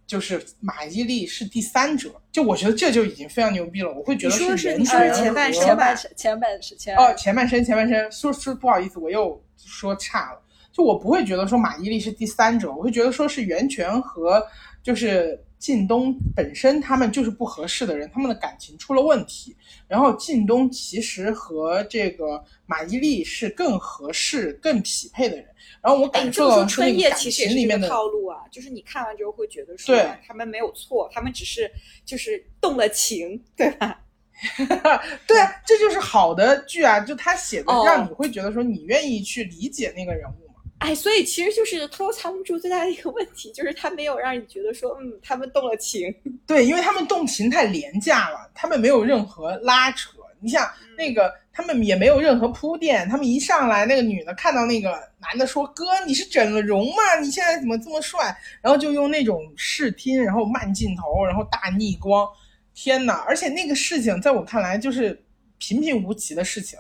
[0.10, 3.93] 就是马伊琍是第三者，就我觉得这就已经非常牛逼了。
[3.93, 10.41] 我会觉得是人你说权是前半前半生前半前哦，前半生前半生，说说不好意思，我又说差了。
[10.72, 14.43] 就我不会觉得说马伊琍是第三者，我会觉得说是袁泉和
[14.82, 19.55] 就是靳东本身他们就是不合适的人，他们的感情出了问题。
[19.88, 25.45] 然后靳东其实和这个马伊琍是更合适、更匹配的人。
[25.82, 31.70] 然后我哎，感受到春夜其实也是个情里面的套路啊，就是你看完之后会觉得说对他们没有错，他们只是
[32.05, 34.01] 就是动了情，对吧？
[35.28, 40.49] 对啊，这就是好的剧啊，就他写的哦让你会觉得说你愿意去理解那个人物嘛。
[40.80, 46.13] 哎，所以其实就是《偷偷藏不住》最大的一个问题，就是他没有让你觉得说，嗯，他们动了情。
[46.47, 50.11] 对，因为他们动情太廉价了，他们没有任何拉扯。
[50.41, 57.19] 你想那个，他们也没有任何铺垫，他们一上来，那个女的看到那个男的说：“哥，你是整了容吗？
[57.21, 62.25] 你现在怎么这么帅？”然后就用那种视听，然后慢镜头，然后大逆光，
[62.73, 63.21] 天呐！
[63.27, 65.21] 而且那个事情在我看来就是
[65.57, 66.80] 平平无奇的事情，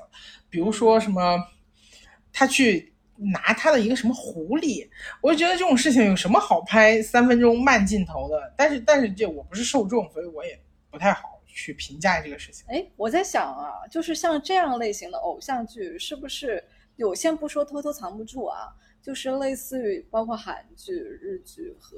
[0.49, 1.37] 比如说什么，
[2.31, 2.93] 他去
[3.33, 4.87] 拿他的一个什么狐狸，
[5.21, 8.53] 我就觉得这种事情有什么好拍三分钟慢镜头的？
[8.55, 10.57] 但是但是这我不是受众，所以我也
[10.89, 12.65] 不太好去评价这个事情。
[12.69, 16.63] 哎，我在想啊，就是像这样类型的偶像剧，是不是
[16.95, 21.97] 有先不说偷偷藏不住啊，就是类似于包括韩剧、日剧和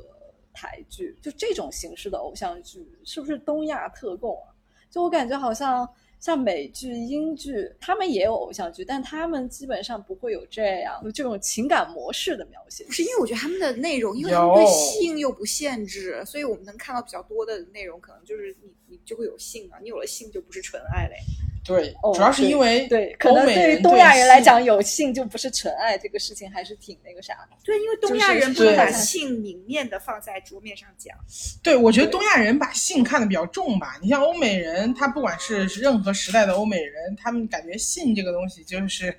[0.51, 4.49] 台剧，就这种形式的偶像剧，是不是东亚特供啊？
[4.89, 5.88] 就我感觉好像
[6.22, 12.86] 像美剧、英剧，他们也有偶像剧，但他们基本上不会有这样有这种情感模式的描写。
[12.86, 21.15] 不是因为我觉得他们的内容，因为他们对性又不限制，所以我们能看到比较多的内容，可能就是你你就会有性啊，你有了性就不是纯爱嘞。
[21.64, 27.57] 对，哦主要是因为对，可能欧美对于东亚人来讲，有性就不是纯爱这个事情，还是挺那个啥的。
[27.64, 31.16] 对，因为东亚人不能把性明面的放在桌面上讲。
[31.62, 33.97] 对，我觉得东亚人把性看得比较重吧。
[34.01, 39.16] 你像欧美人，他不管是任何时代的欧美人，他们感觉性这个东西就是，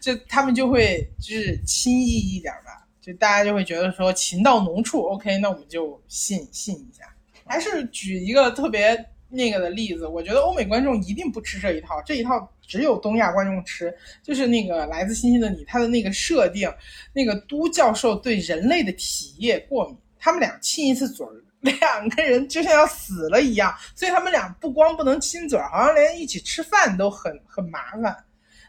[0.00, 7.04] 就他们就会就是轻易一点吧，就大家就会觉得说情到浓处，OK，那我们就信信一下。
[7.46, 8.94] 还是举一个特别
[9.30, 16.72] 那个的例子，我觉得欧美观众一定不吃这一套，这一套只有东亚观众吃，就是那个《来自星星的你》，它的那个设定，
[17.12, 28.16] 那个都教授对人类的体液过敏，他们俩亲一次嘴儿，两个人就像要死了一样，所以他们俩不光不能亲嘴儿，好像连一起吃饭都很很麻烦。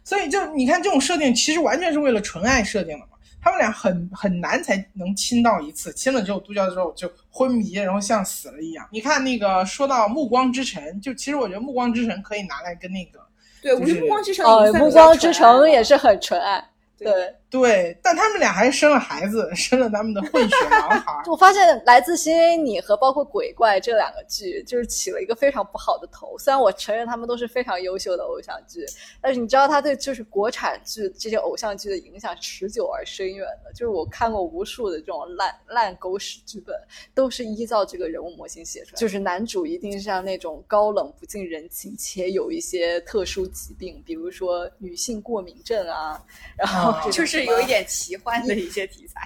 [0.03, 3.12] 所以就你看这种设定，其实完全是为了纯爱设定的嘛。
[3.42, 8.88] 他们俩很很难才能亲到一次，亲了之后，杜教授就昏迷，然后像死了一样。
[8.92, 13.20] 你看那个说到《暮光之城》，就其实我觉得《暮光之城》可以拿来跟那个
[13.62, 14.46] 对，我觉就是得《暮光之城》
[14.78, 16.64] 暮光之城》也是很纯爱。
[16.98, 21.22] 对对，对，但他们俩还生了孩子，生了他们的混血男孩。
[21.26, 26.38] 我发现《来自星星你》和包括《鬼怪》这两个剧，就是起了一个非常不好的头。
[26.38, 28.86] 虽然我承认他们都是非常优秀的偶像剧，
[29.20, 33.74] 但是你知道他对就是国产剧这些偶像剧的影响持久而深远的。
[33.74, 36.76] 就是我看过无数的这种烂烂狗屎剧本，
[37.16, 39.00] 都是依照这个人物模型写出来。
[39.00, 46.24] 就是男主一定是像那种高冷不近人情，且有一些特殊疾病，比如说女性过敏症啊，
[46.56, 49.22] 然后啊就是是有一点奇幻的一些题材。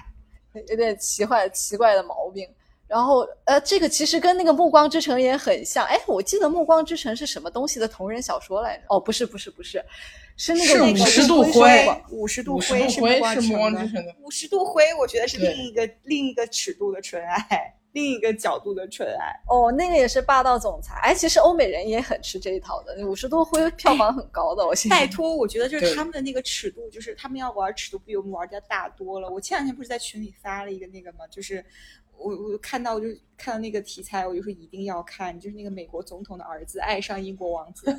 [0.68, 2.48] 有点奇怪奇怪的毛病。
[2.86, 5.84] 然后呃，这个其实跟那个《暮光之城》也很像。
[5.86, 8.84] 哎，我记得《暮光之城》是什么东西的同人小说来着？
[8.90, 9.84] 哦，不是不是不是，
[10.36, 13.34] 是那个五十度灰灰五十度灰是暮暮光。
[13.34, 19.34] 之城的，五十度灰，我觉得是另一个另一个尺度的纯爱，另一个角度的纯爱。
[19.48, 20.94] 哦，那个也是霸道总裁。
[21.02, 29.30] 哎，其实欧美人也很吃这一套的，五十多灰票房很高的，我现在拜托，我觉得就是他们的那个尺度，就是他们要玩尺度比我们玩的大多了。
[29.30, 31.26] 我前两天不是在群里发了一个那个吗？
[31.30, 31.64] 就是
[32.18, 37.86] 我我看到就看到那个题材，我就说一定要看，就是那个美国总统的儿子爱上英国王子。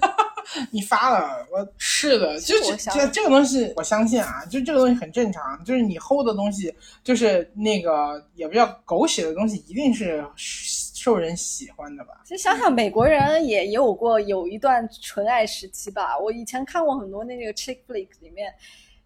[0.72, 6.74] 你发了，我是的，就是这这个东西，我相信啊，就这个东西很正常，就是你 hold 的东西，
[7.04, 12.22] 就是那个也不叫狗血的东西，一定是受人喜欢的吧？
[12.26, 16.18] 其实想想，美国人也也有过有一段纯爱时期吧。
[16.18, 18.54] 我以前看过很多那个 chick flick 里面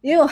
[0.02, 0.30] 也有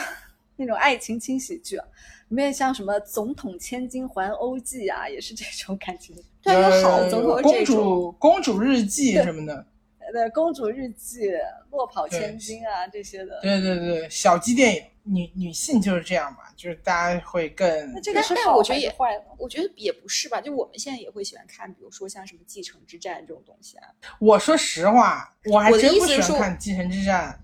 [0.55, 6.13] 那种爱情轻喜剧，里面像什么《总统千金还欧记》啊，也是这种感觉。
[6.41, 7.75] 对，有好呃总统公这种。
[7.75, 9.65] 主公主日记什么的，
[10.13, 11.31] 呃，公主日记、
[11.71, 13.39] 落跑千金啊这些的。
[13.41, 19.23] 对对对，小鸡电影，女女性就是这样嘛，就是大家会更那这个是但好还是我觉得也坏呢？
[19.37, 23.87] 我觉得也不是吧，就我们现在也会喜欢看，比如说像什么《继承之战》这种东西啊。
[24.19, 27.39] 我说实话，我还真不喜欢看《继承之战》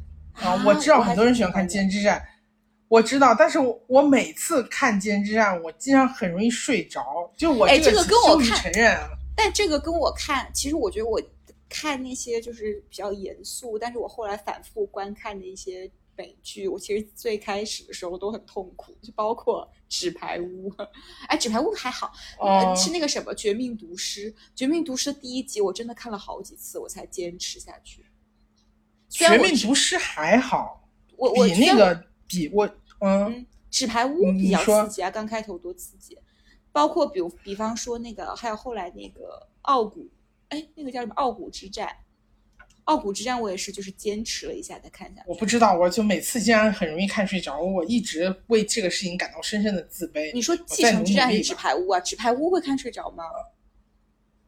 [0.46, 2.20] 啊我知道很多人喜欢看《继承之战》，
[2.88, 7.32] 我知道，但是我我每次看《继承之战》，我经常很容易睡着。
[7.38, 11.22] 就我哎这这个跟我承认啊，但这个跟我看，其实我觉得我
[11.76, 20.70] 看那些就是比较严肃，但是我后来反复观看的一些美剧，我其实最开始的时候都很痛苦，就包括《纸牌屋》。
[21.28, 22.14] 哎，《纸牌屋》还好，
[22.76, 24.32] 是那个什么《绝命毒师》。
[24.56, 28.06] 《绝命毒师》第一集我真的看了好几次，我才坚持下去。
[29.10, 32.68] 绝命毒师》还好，我我比那个比我
[33.00, 36.16] 嗯嗯，纸牌屋比较刺激啊，刚开头多刺激，
[36.72, 40.08] 包括比如比方说那个，还有后来那个傲骨，
[40.54, 41.90] 哎，那个叫什么傲骨之战，
[42.84, 45.28] 傲骨之战我也是就是坚持了一下再看下去。
[45.28, 50.32] 我不知道，我就每次竟然很容易看睡着，我一直为这个事情感到深深的自卑。
[50.34, 52.00] 你说继承之战还是纸牌屋啊？
[52.00, 53.24] 纸牌屋会看睡着吗？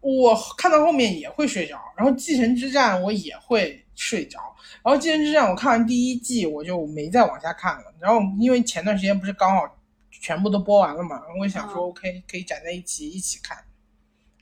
[0.02, 4.40] 我看到后面也会睡着，然后《继承之战》我也会睡着，
[4.84, 9.64] 然后《继承之战》我看完第一季我就没再往下看了，然后因为前段时间不是刚好
[10.12, 13.58] 全部都播完了嘛，我想说嗯 OK 可以攒在一起一起看，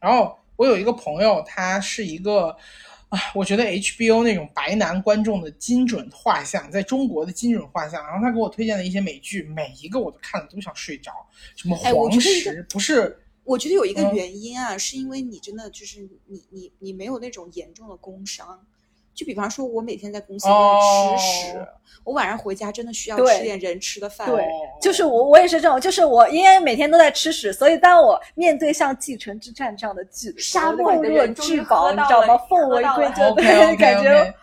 [0.01, 2.55] 然后我有一个朋友，他是一个
[3.09, 11.11] 啊，我觉得 HBO 那种白男观众的精准画像，在中国的精准画像，然后他给我推荐的一些美剧，每一个我都看了都想睡着，
[11.55, 13.19] 什么黄石不是。
[13.43, 18.65] 我觉得有一个嗯原因啊，是因为你真的就是你你你没有那种严重的工伤。
[19.13, 21.67] 就比方说，我每天在公司都在吃屎，哦
[22.03, 24.27] 我晚上回家真的需要吃点人吃的饭。
[24.29, 24.49] 对哦
[24.81, 32.37] 就是我，我也是这种，就是我因为每天都在吃屎，所以当我面对像《继承之战》这样的剧沙漠若至宝，你知道吗？
[32.49, 34.33] 奉为喝到了贵就 OK，OK，OK 感觉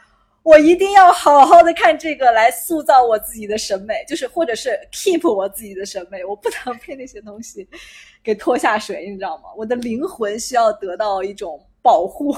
[0.42, 7.68] 我一定要好好的看这个来塑造我自己的审美，就是或者是 keep 我自己的审美，我不能 被那些东西
[8.22, 9.50] 给拖下水，你知道吗？
[9.54, 12.34] 我的灵魂需要得到一种保护。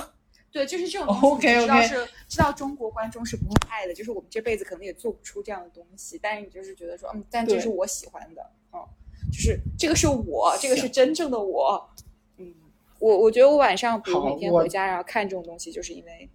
[0.53, 8.87] 对，就是这种东西知道是知道中国观众是不会爱的，就是我们这辈子可能也做不出这样的东西，但是你就是觉得说，嗯，但这是我喜欢的，嗯，
[9.33, 11.91] 就是这个是我，这个是真正的我，
[12.37, 12.55] 嗯，
[12.99, 16.29] 我我觉得我晚上比如每天回家然后看这种东西，就是因为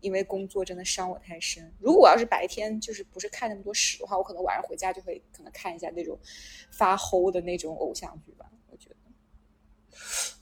[0.00, 1.72] 因为工作真的伤我太深。
[1.80, 6.18] 如果我要是白天就是不是看那么多屎的话，我可能晚上回家就会可能看一下那种
[6.70, 8.44] 发齁的那种偶像剧吧。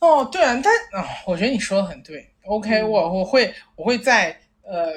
[0.00, 2.28] 哦，对啊，但啊、我觉得你说的很对。
[2.44, 4.94] OK，、嗯我我会我会在呃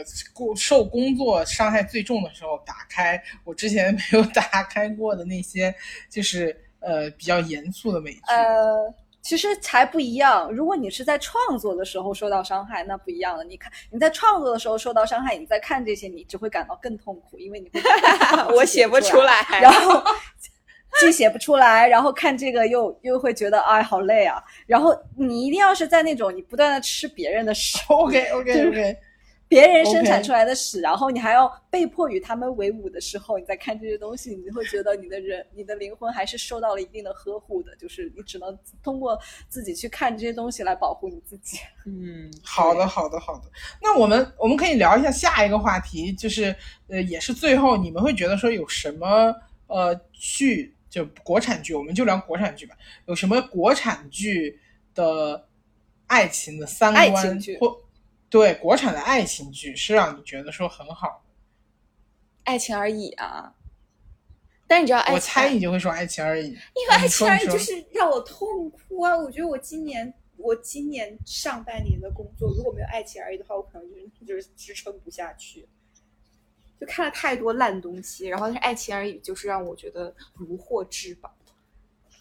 [0.55, 5.73] 受工作伤害最重的时候打开我之前 没有打开过的那些，
[6.09, 8.19] 就是呃比较严肃的美剧。
[8.27, 10.51] 呃，其实才不一样。
[10.51, 13.43] 如果你是在创作的时候受到伤害，那不一样了。
[13.43, 17.79] 你看你在创作的时候受到伤害，你在看这些，你只会感到更痛苦，因为你会
[18.55, 20.03] 我写不出来， 然后
[20.99, 24.41] 既写不出来，然后看这个又又会觉得哎好累啊。
[24.65, 28.97] 然后你一定要是在那种你不断的吃别人的屎， OK OK OK，
[29.47, 41.57] 别人生产出来的屎然后你还要被迫与他们为伍的时候，你再看这些东西，你会觉得你的人、你的灵魂还是受到了一定的呵护的，就是你只能通过自己去看这些东西来保护你自己。
[41.85, 43.43] 嗯，好的好的好的。
[43.81, 46.55] 那我们我们可以聊一下下一个话题，就是
[46.87, 49.33] 呃也是最后你们会觉得说有什么
[49.67, 52.77] 呃剧就国产剧，我们就聊国产剧吧。
[53.05, 54.61] 有什么国产剧
[54.93, 55.49] 的
[56.07, 57.81] 爱情的三观爱情剧或
[58.29, 61.33] 对国产的爱情剧是让你觉得说很好的？
[62.45, 63.53] 爱情而已啊。
[64.65, 69.17] 但你知道爱我猜你就会说爱情而已，因为爱情而已就是让我痛哭啊！
[69.17, 75.67] 我觉得我今年我今年上半年的工作，如果没有爱情而已的话，我可能就是就是支撑不下去。
[76.79, 81.33] 就看了太多烂东西，然后但是爱情而已就是让我觉得如获至宝，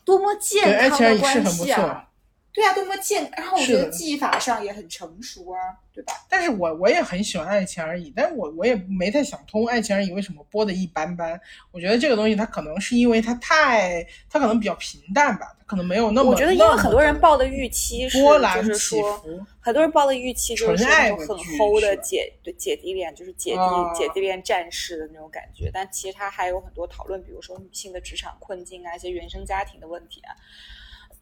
[0.04, 2.08] 多么健康的关系啊！。
[2.54, 5.58] 对啊，多么健，然后我觉得技法上也很成熟啊，
[5.92, 6.14] 对吧？
[6.28, 11.38] 但是我我也很喜欢《爱情而已》，但是我我也没太想通《爱情而已》为什么播的一般般。
[11.72, 16.30] 我觉得这个东西它可能是因为它太，它可能比较平淡吧，它可能没有那么。
[16.30, 19.20] 我觉得因为很多人抱的预期是，波澜就是说，
[19.58, 25.68] 很多人抱的预期就是纯爱那种很齁的姐对姐弟恋，就是姐弟、啊姐弟恋战士的那种感觉。
[25.74, 30.30] 但其实它还有很多讨论，比如说女性的职场困境啊，一些原生家庭的问题啊。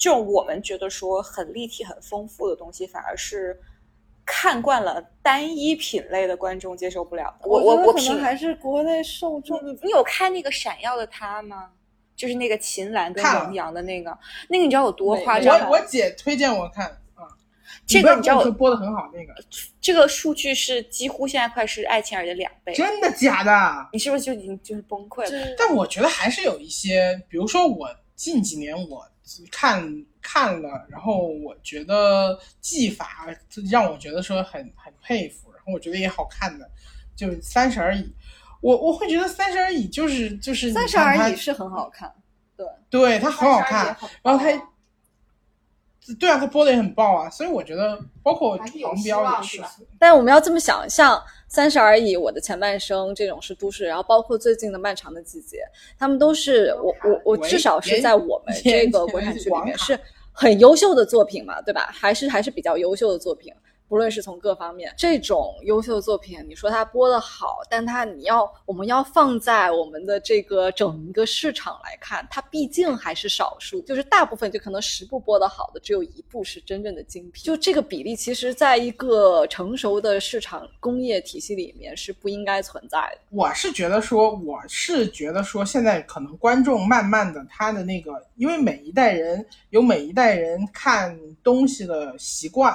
[0.02, 3.56] 这种我们觉得说很立体、很丰富的东西，反而是
[4.26, 7.48] 看惯了单一品类的观众接受不了的。
[7.48, 11.70] 我我我可能还是国内受众你你有看那个《闪耀的他》吗？
[12.16, 14.10] 就是那个秦岚跟王阳的那个，
[14.48, 15.68] 那个你知道有多夸张吗？
[15.68, 17.22] 我我姐推荐我看啊，
[17.86, 19.32] 这个你知道跟我说播的很好那个，
[19.80, 23.88] 这个数据是几乎现在快是爱情而已的两倍，真的假的？
[23.92, 25.54] 你是不是就已经就是崩溃了？
[25.56, 29.08] 但我觉得还是有一些，比如说我近几年我
[29.50, 33.26] 看看了，然后我觉得技法
[33.70, 36.70] 让我觉得说很很佩服，然后我觉得也好看的，
[37.14, 38.02] 就《三十而已》，
[38.60, 42.12] 我我会觉得《三十而已》就是就是你三十而已是很好看，
[42.56, 44.50] 对，对它很好看，然后它
[46.18, 49.62] 对啊，他播的也很爆啊，所以我觉得包括黄标也是是
[49.98, 51.16] 但我们要这么想，像
[51.48, 55.58] 《三十而已》、《我的前半生》这种是都市，然后包括最近的《漫长的季节》，
[55.98, 59.98] 他们都是我我我至少是在我们这个国产剧里面是
[60.32, 61.88] 很优秀的作品嘛，对吧？
[61.92, 63.52] 还是还是比较优秀的作品。
[63.88, 77.44] 不论是从各方面，这种优秀作品，你说它播的好，但它你要我们要放在我们的这个整一个市场来看，它毕竟还是少数，就是大部分就可能十部播的好的，只有一部是真正的精品。
[77.44, 83.18] 就这个比例，其实在一个成熟的市场工业体系里面是不应该存在的。
[83.28, 92.74] 我是觉得说，我是觉得说，现在可能观众慢慢的他的那个，因为每一代人有每一代人看东西的习惯。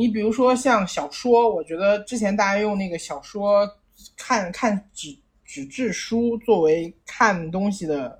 [0.00, 3.70] 你比如说像小说，我觉得之前大家用那个小说
[4.16, 8.18] 看看纸纸质书作为看东西的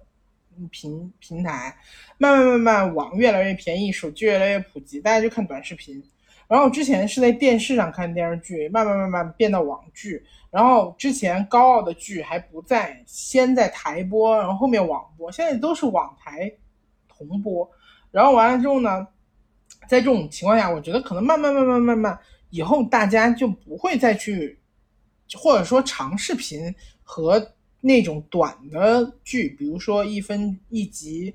[0.71, 1.75] 平平台，
[2.19, 6.05] 慢慢慢慢网越来越便宜，手机越来越普及，大家就看短视频。
[6.47, 10.23] 然后之前是在电视上看电视剧，慢慢慢慢变到网剧。
[10.51, 16.53] 然后之前高傲的剧还不在，先在台播，然后后面网播，现在都是网台
[17.09, 17.67] 同播。
[18.11, 19.09] 然后完了之后呢，
[19.91, 22.17] 在这种情况下，我觉得可能慢慢慢慢慢慢，
[22.51, 24.57] 以后大家就不会再去，
[25.35, 26.73] 或者说长视频
[27.03, 27.45] 和
[27.81, 31.35] 那种短的剧，比如说一分一集，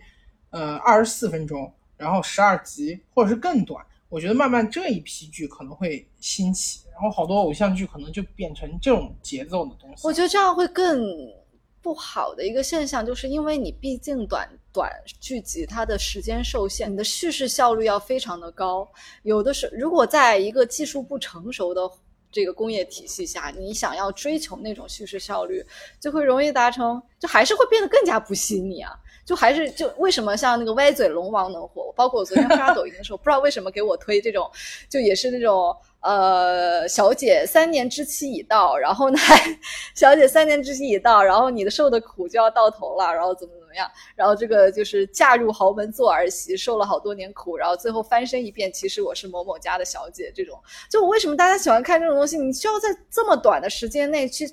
[0.51, 3.85] 呃，二十四分钟，然后十二集，或者是更短。
[4.07, 10.07] 我觉得慢慢这一批剧可能会兴起，然后好多偶像剧可能就变成这种节奏的东西。
[10.07, 10.97] 我觉得这样会更
[11.85, 18.87] 不好的一个现象，就是因为你毕竟短短剧集它的时间受限，你的叙事效率要非常的高。
[19.21, 21.87] 有的是如果在一个技术不成熟的
[22.31, 25.63] 这个工业体系下，你想要追求那种叙事效率，
[25.99, 28.91] 就会容易达成，就还是会变得更加不细腻啊。
[29.23, 31.93] 就还是就为什么像那个歪嘴龙王能火？
[31.95, 34.49] 包括我昨天刷抖音的时候，不知道为什么给我推这种，
[34.89, 35.75] 就也是那种
[36.05, 39.17] 呃，小姐三年之期已到，然后呢，
[39.95, 52.37] 小姐三年之期已到，然后你的受的苦就要到头了，然后怎么怎么样，然后这个就是嫁入豪门做儿媳，受了好多年苦，然后最后翻身一变，其实我是某某家的小姐，这种就为什么大家喜欢看这种东西？
[52.37, 54.47] 你需要在这么短的时间内去。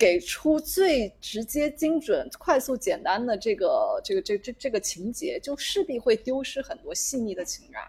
[0.00, 7.82] 给出最直接、精准、快速、简单的这个、这个、这、这、这个情节，就势必会丢失很多细腻的情感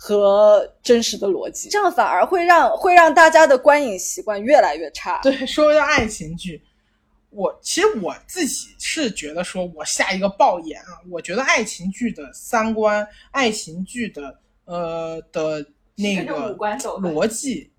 [0.00, 5.18] 和真实的逻辑，这样反而会让会让大家的观影习惯越来越差。
[5.22, 6.62] 对，说回到爱情剧，
[7.30, 17.72] 我其实我自己是觉得说，我下一个爆言啊，我觉得爱情剧的三观、爱情剧的呃的那跟着个五官走逻辑，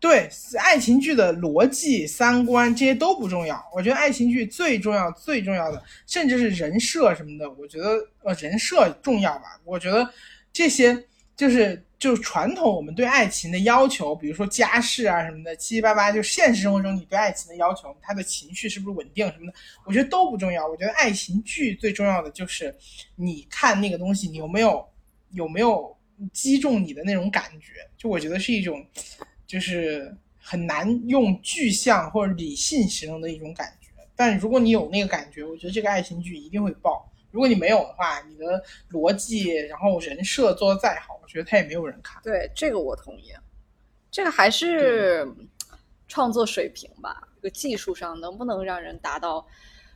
[0.00, 3.62] 对爱情剧的逻辑、三观这些都不重要。
[3.76, 9.60] 我觉得爱情剧最重要、最重要的，甚至是人设什么的，我觉得呃人设重要吧。
[9.62, 10.08] 我觉得
[10.50, 11.04] 这些
[11.36, 19.54] 就是就是传统我们对爱情的要求，比如说家世啊什么的，七七八八，就现实生活中你对爱情的要求，他的情绪是不是稳定什么的，
[19.84, 20.66] 我觉得都不重要。
[20.68, 22.74] 我觉得爱情剧最重要的就是
[23.16, 24.86] 你看那个东西，你有没有
[25.30, 25.96] 有没有
[26.32, 28.86] 击中你的那种感觉，就我觉得是一种
[29.46, 33.88] 就是很难用具象或者理性形容的一种感觉。
[34.14, 37.10] 但如果你有那个感觉，我觉得这个爱情剧一定会爆。
[37.34, 38.62] 如果你没有的话，你的
[38.92, 42.22] 逻辑然后人设做的再好，我觉得他也没有人看。
[42.22, 43.32] 对这个我同意，
[44.08, 45.26] 这个还是
[46.06, 49.44] 创作水平吧，这个技术上能不能让人达到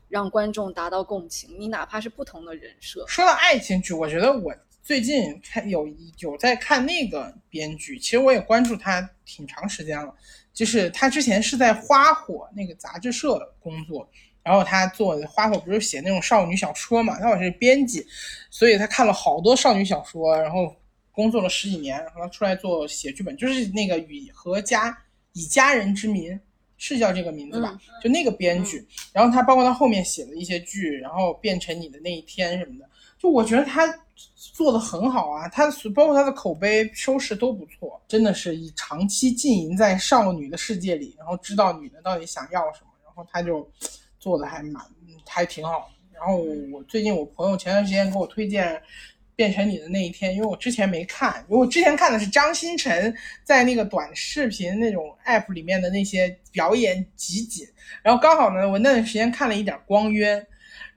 [0.09, 1.55] 让观众达到共情？
[1.61, 5.86] 你哪怕是不同的人设，说到爱情剧，我觉得我最近看有
[6.18, 10.12] 有在看那个编剧，其实我也关注他挺长时间了。
[10.53, 14.11] 就是他之前是在花火那个杂志社工作，
[14.49, 18.03] 然后他做花火不是写那种少女小说嘛，他好像是编辑，
[18.49, 20.74] 所以他看了好多少女小说，然后
[21.12, 24.96] 工作了十几年，然后出来做写剧本，就是那个以和家
[25.34, 26.40] 以家人之名
[26.78, 27.78] 是叫这个名字吧？
[28.03, 28.82] 就那个编剧，
[29.12, 32.88] 然后他包括他后面写的一些剧，然后变成你的那一天什么的，
[33.18, 33.86] 就我觉得他
[34.34, 43.68] 做的很好啊，他包括他的口碑收视都不错，真的是以长期浸淫在少女的世界里，然后知道女的到底想要什么，然后他就
[44.29, 44.85] 做的还蛮
[45.26, 46.18] 还挺好的。
[46.18, 46.37] 然后
[46.70, 48.74] 我最近我朋友前段时间给我推荐
[49.35, 57.66] 《变成你的那一天》，因为我之前没看，因为我之前看的是张新成在那个短视频那种 app 里面的那些表演集锦，
[58.03, 60.39] 然后刚好呢，我那段时间看了一点《光渊》。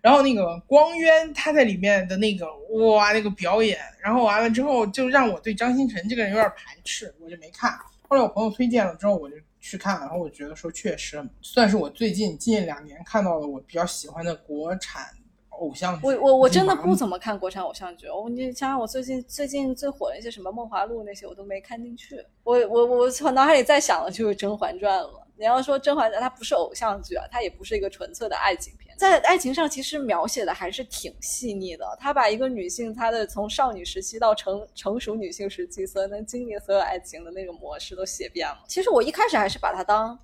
[0.02, 2.48] 然后那个光渊他在里面的那个
[2.90, 7.72] 哇那个表演，然后完了之后就让我对张新成这个人有点排斥，我就没看。
[8.10, 15.06] 后来我朋友推荐了之后，我就去看，然后我觉得说确实算是我最近近两年看到的我比较喜欢的国产
[15.50, 16.08] 偶像剧。
[16.08, 22.26] 我我我真的不怎么看国产偶像剧，我你想想我最近最近最火的一些什么《梦华录》那些我都没看进去。
[22.44, 25.21] 我我我我脑海里在想的就是《甄嬛传》了。
[25.42, 31.98] 你要说《甄嬛传》，它不是偶像剧啊，它也不是一个纯粹的爱情片，在爱情上其实描写的还是挺细腻的。
[32.00, 38.64] 他把一个女性她的从少女时期到成成熟女性时期所能经历所有爱情的那个模式都写遍了。
[38.68, 40.16] 其实我一开始还是把它当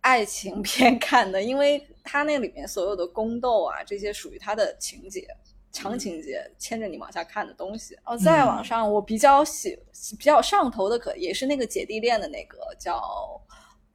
[0.00, 5.28] 爱情片看的，因为它那里面所有的宫斗啊这些属于它的情节。
[5.70, 9.78] 长情节牵着你往下看的东西，哦，再往上我比较喜
[10.18, 12.98] 比较上头的可也是那个姐弟恋的那个叫。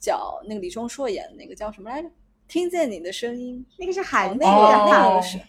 [0.04, 2.12] 叫那个李钟硕演的那个叫什么来着？
[2.46, 5.40] 听见你的声音，那个是韩那个那个是。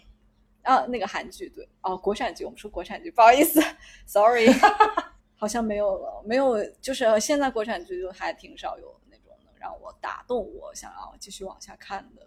[0.61, 1.67] 啊，那个韩剧对。
[1.81, 3.61] 哦，国产剧我们说国产剧，不好意思
[4.07, 4.47] ，sorry，
[5.35, 12.25] 好像没有了，没有，就是现在国产剧就还挺少有那种能让我打动我想要继续往下看的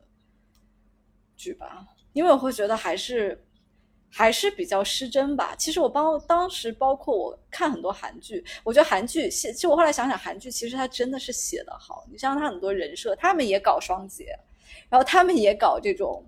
[1.35, 3.43] 剧吧，因为我会觉得还是。
[4.11, 5.55] 还是比较失真吧。
[5.57, 12.05] 其实我包当时包括我看很多韩剧，我觉得韩剧写，其实我后来想想，韩剧其实它真的是写的好。
[12.11, 14.27] 你像他很多人设，他们也搞双节，
[14.89, 16.25] 然后他们也搞这种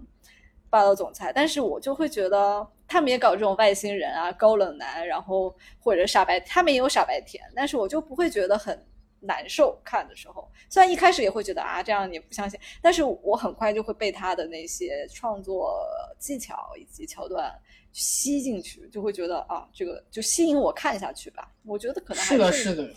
[0.69, 8.79] 霸道总裁，但是我就会觉得他们也搞这种外星人啊、高冷男，然后或者傻白，他们也有傻白甜，但是我就不会觉得很
[9.21, 9.81] 难受。
[9.85, 15.81] 看的时候，虽然一开始也会觉得啊这样你不相信，但是我很快就会被他的那些创作
[16.19, 17.53] 技巧以及桥段。
[17.93, 21.51] 吸进去就会觉得啊，这个就吸引我看下去吧。
[21.65, 22.95] 我觉得可能还是的，是的，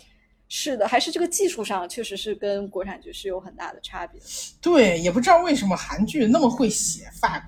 [0.48, 4.20] 是的，还是这个技术上确实是跟国产剧是有很大的差别。
[4.60, 7.42] 对，也不知道为什么韩剧那么会写 fuck。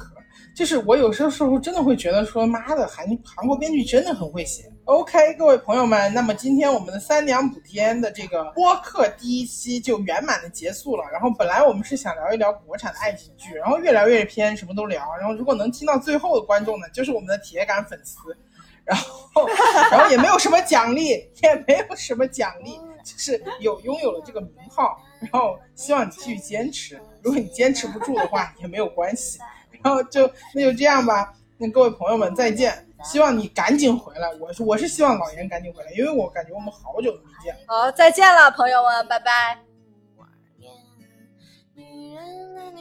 [0.56, 4.64] 就是我有些时候真的会觉得说，妈的，韩韩国编剧真的很会写。
[4.86, 11.04] OK，各位朋友们，那么今天我们的三娘补天的这个播客第一期就圆满的结束了。
[11.12, 15.14] 然后本来我们是想聊一聊国产的爱情剧，然后越聊越偏，什么都聊。
[15.20, 18.34] 然后如果能听到最后的观众呢，就是我们的铁杆粉丝。
[18.82, 19.46] 然后，
[19.90, 21.08] 然后也没有什么奖励，
[21.42, 24.96] 也没有什么奖励，就是有拥有了这个名号。
[25.20, 29.38] 然后希望你继续坚持，如果你坚持不住的话也没有关系。
[29.86, 34.34] 然后就那就这样吧，那各位朋友们再见，希望你赶紧回来。
[34.40, 37.56] 我是我是希望老严赶紧回来，因为我感觉我们好久没见。
[37.68, 39.62] 好，再见了，朋友们，拜拜。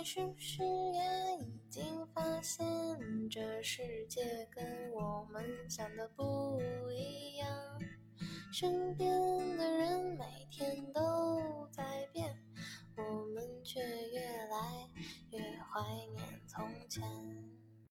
[0.07, 1.01] 是不是也
[1.39, 1.83] 已经
[2.13, 2.63] 发现
[3.27, 4.21] 这世界
[4.53, 7.49] 跟我们想的不一样
[8.53, 9.09] 身边
[9.57, 11.01] 的人每天都
[12.97, 14.89] 我们却越来
[15.31, 15.81] 越怀
[16.15, 17.54] 念从前。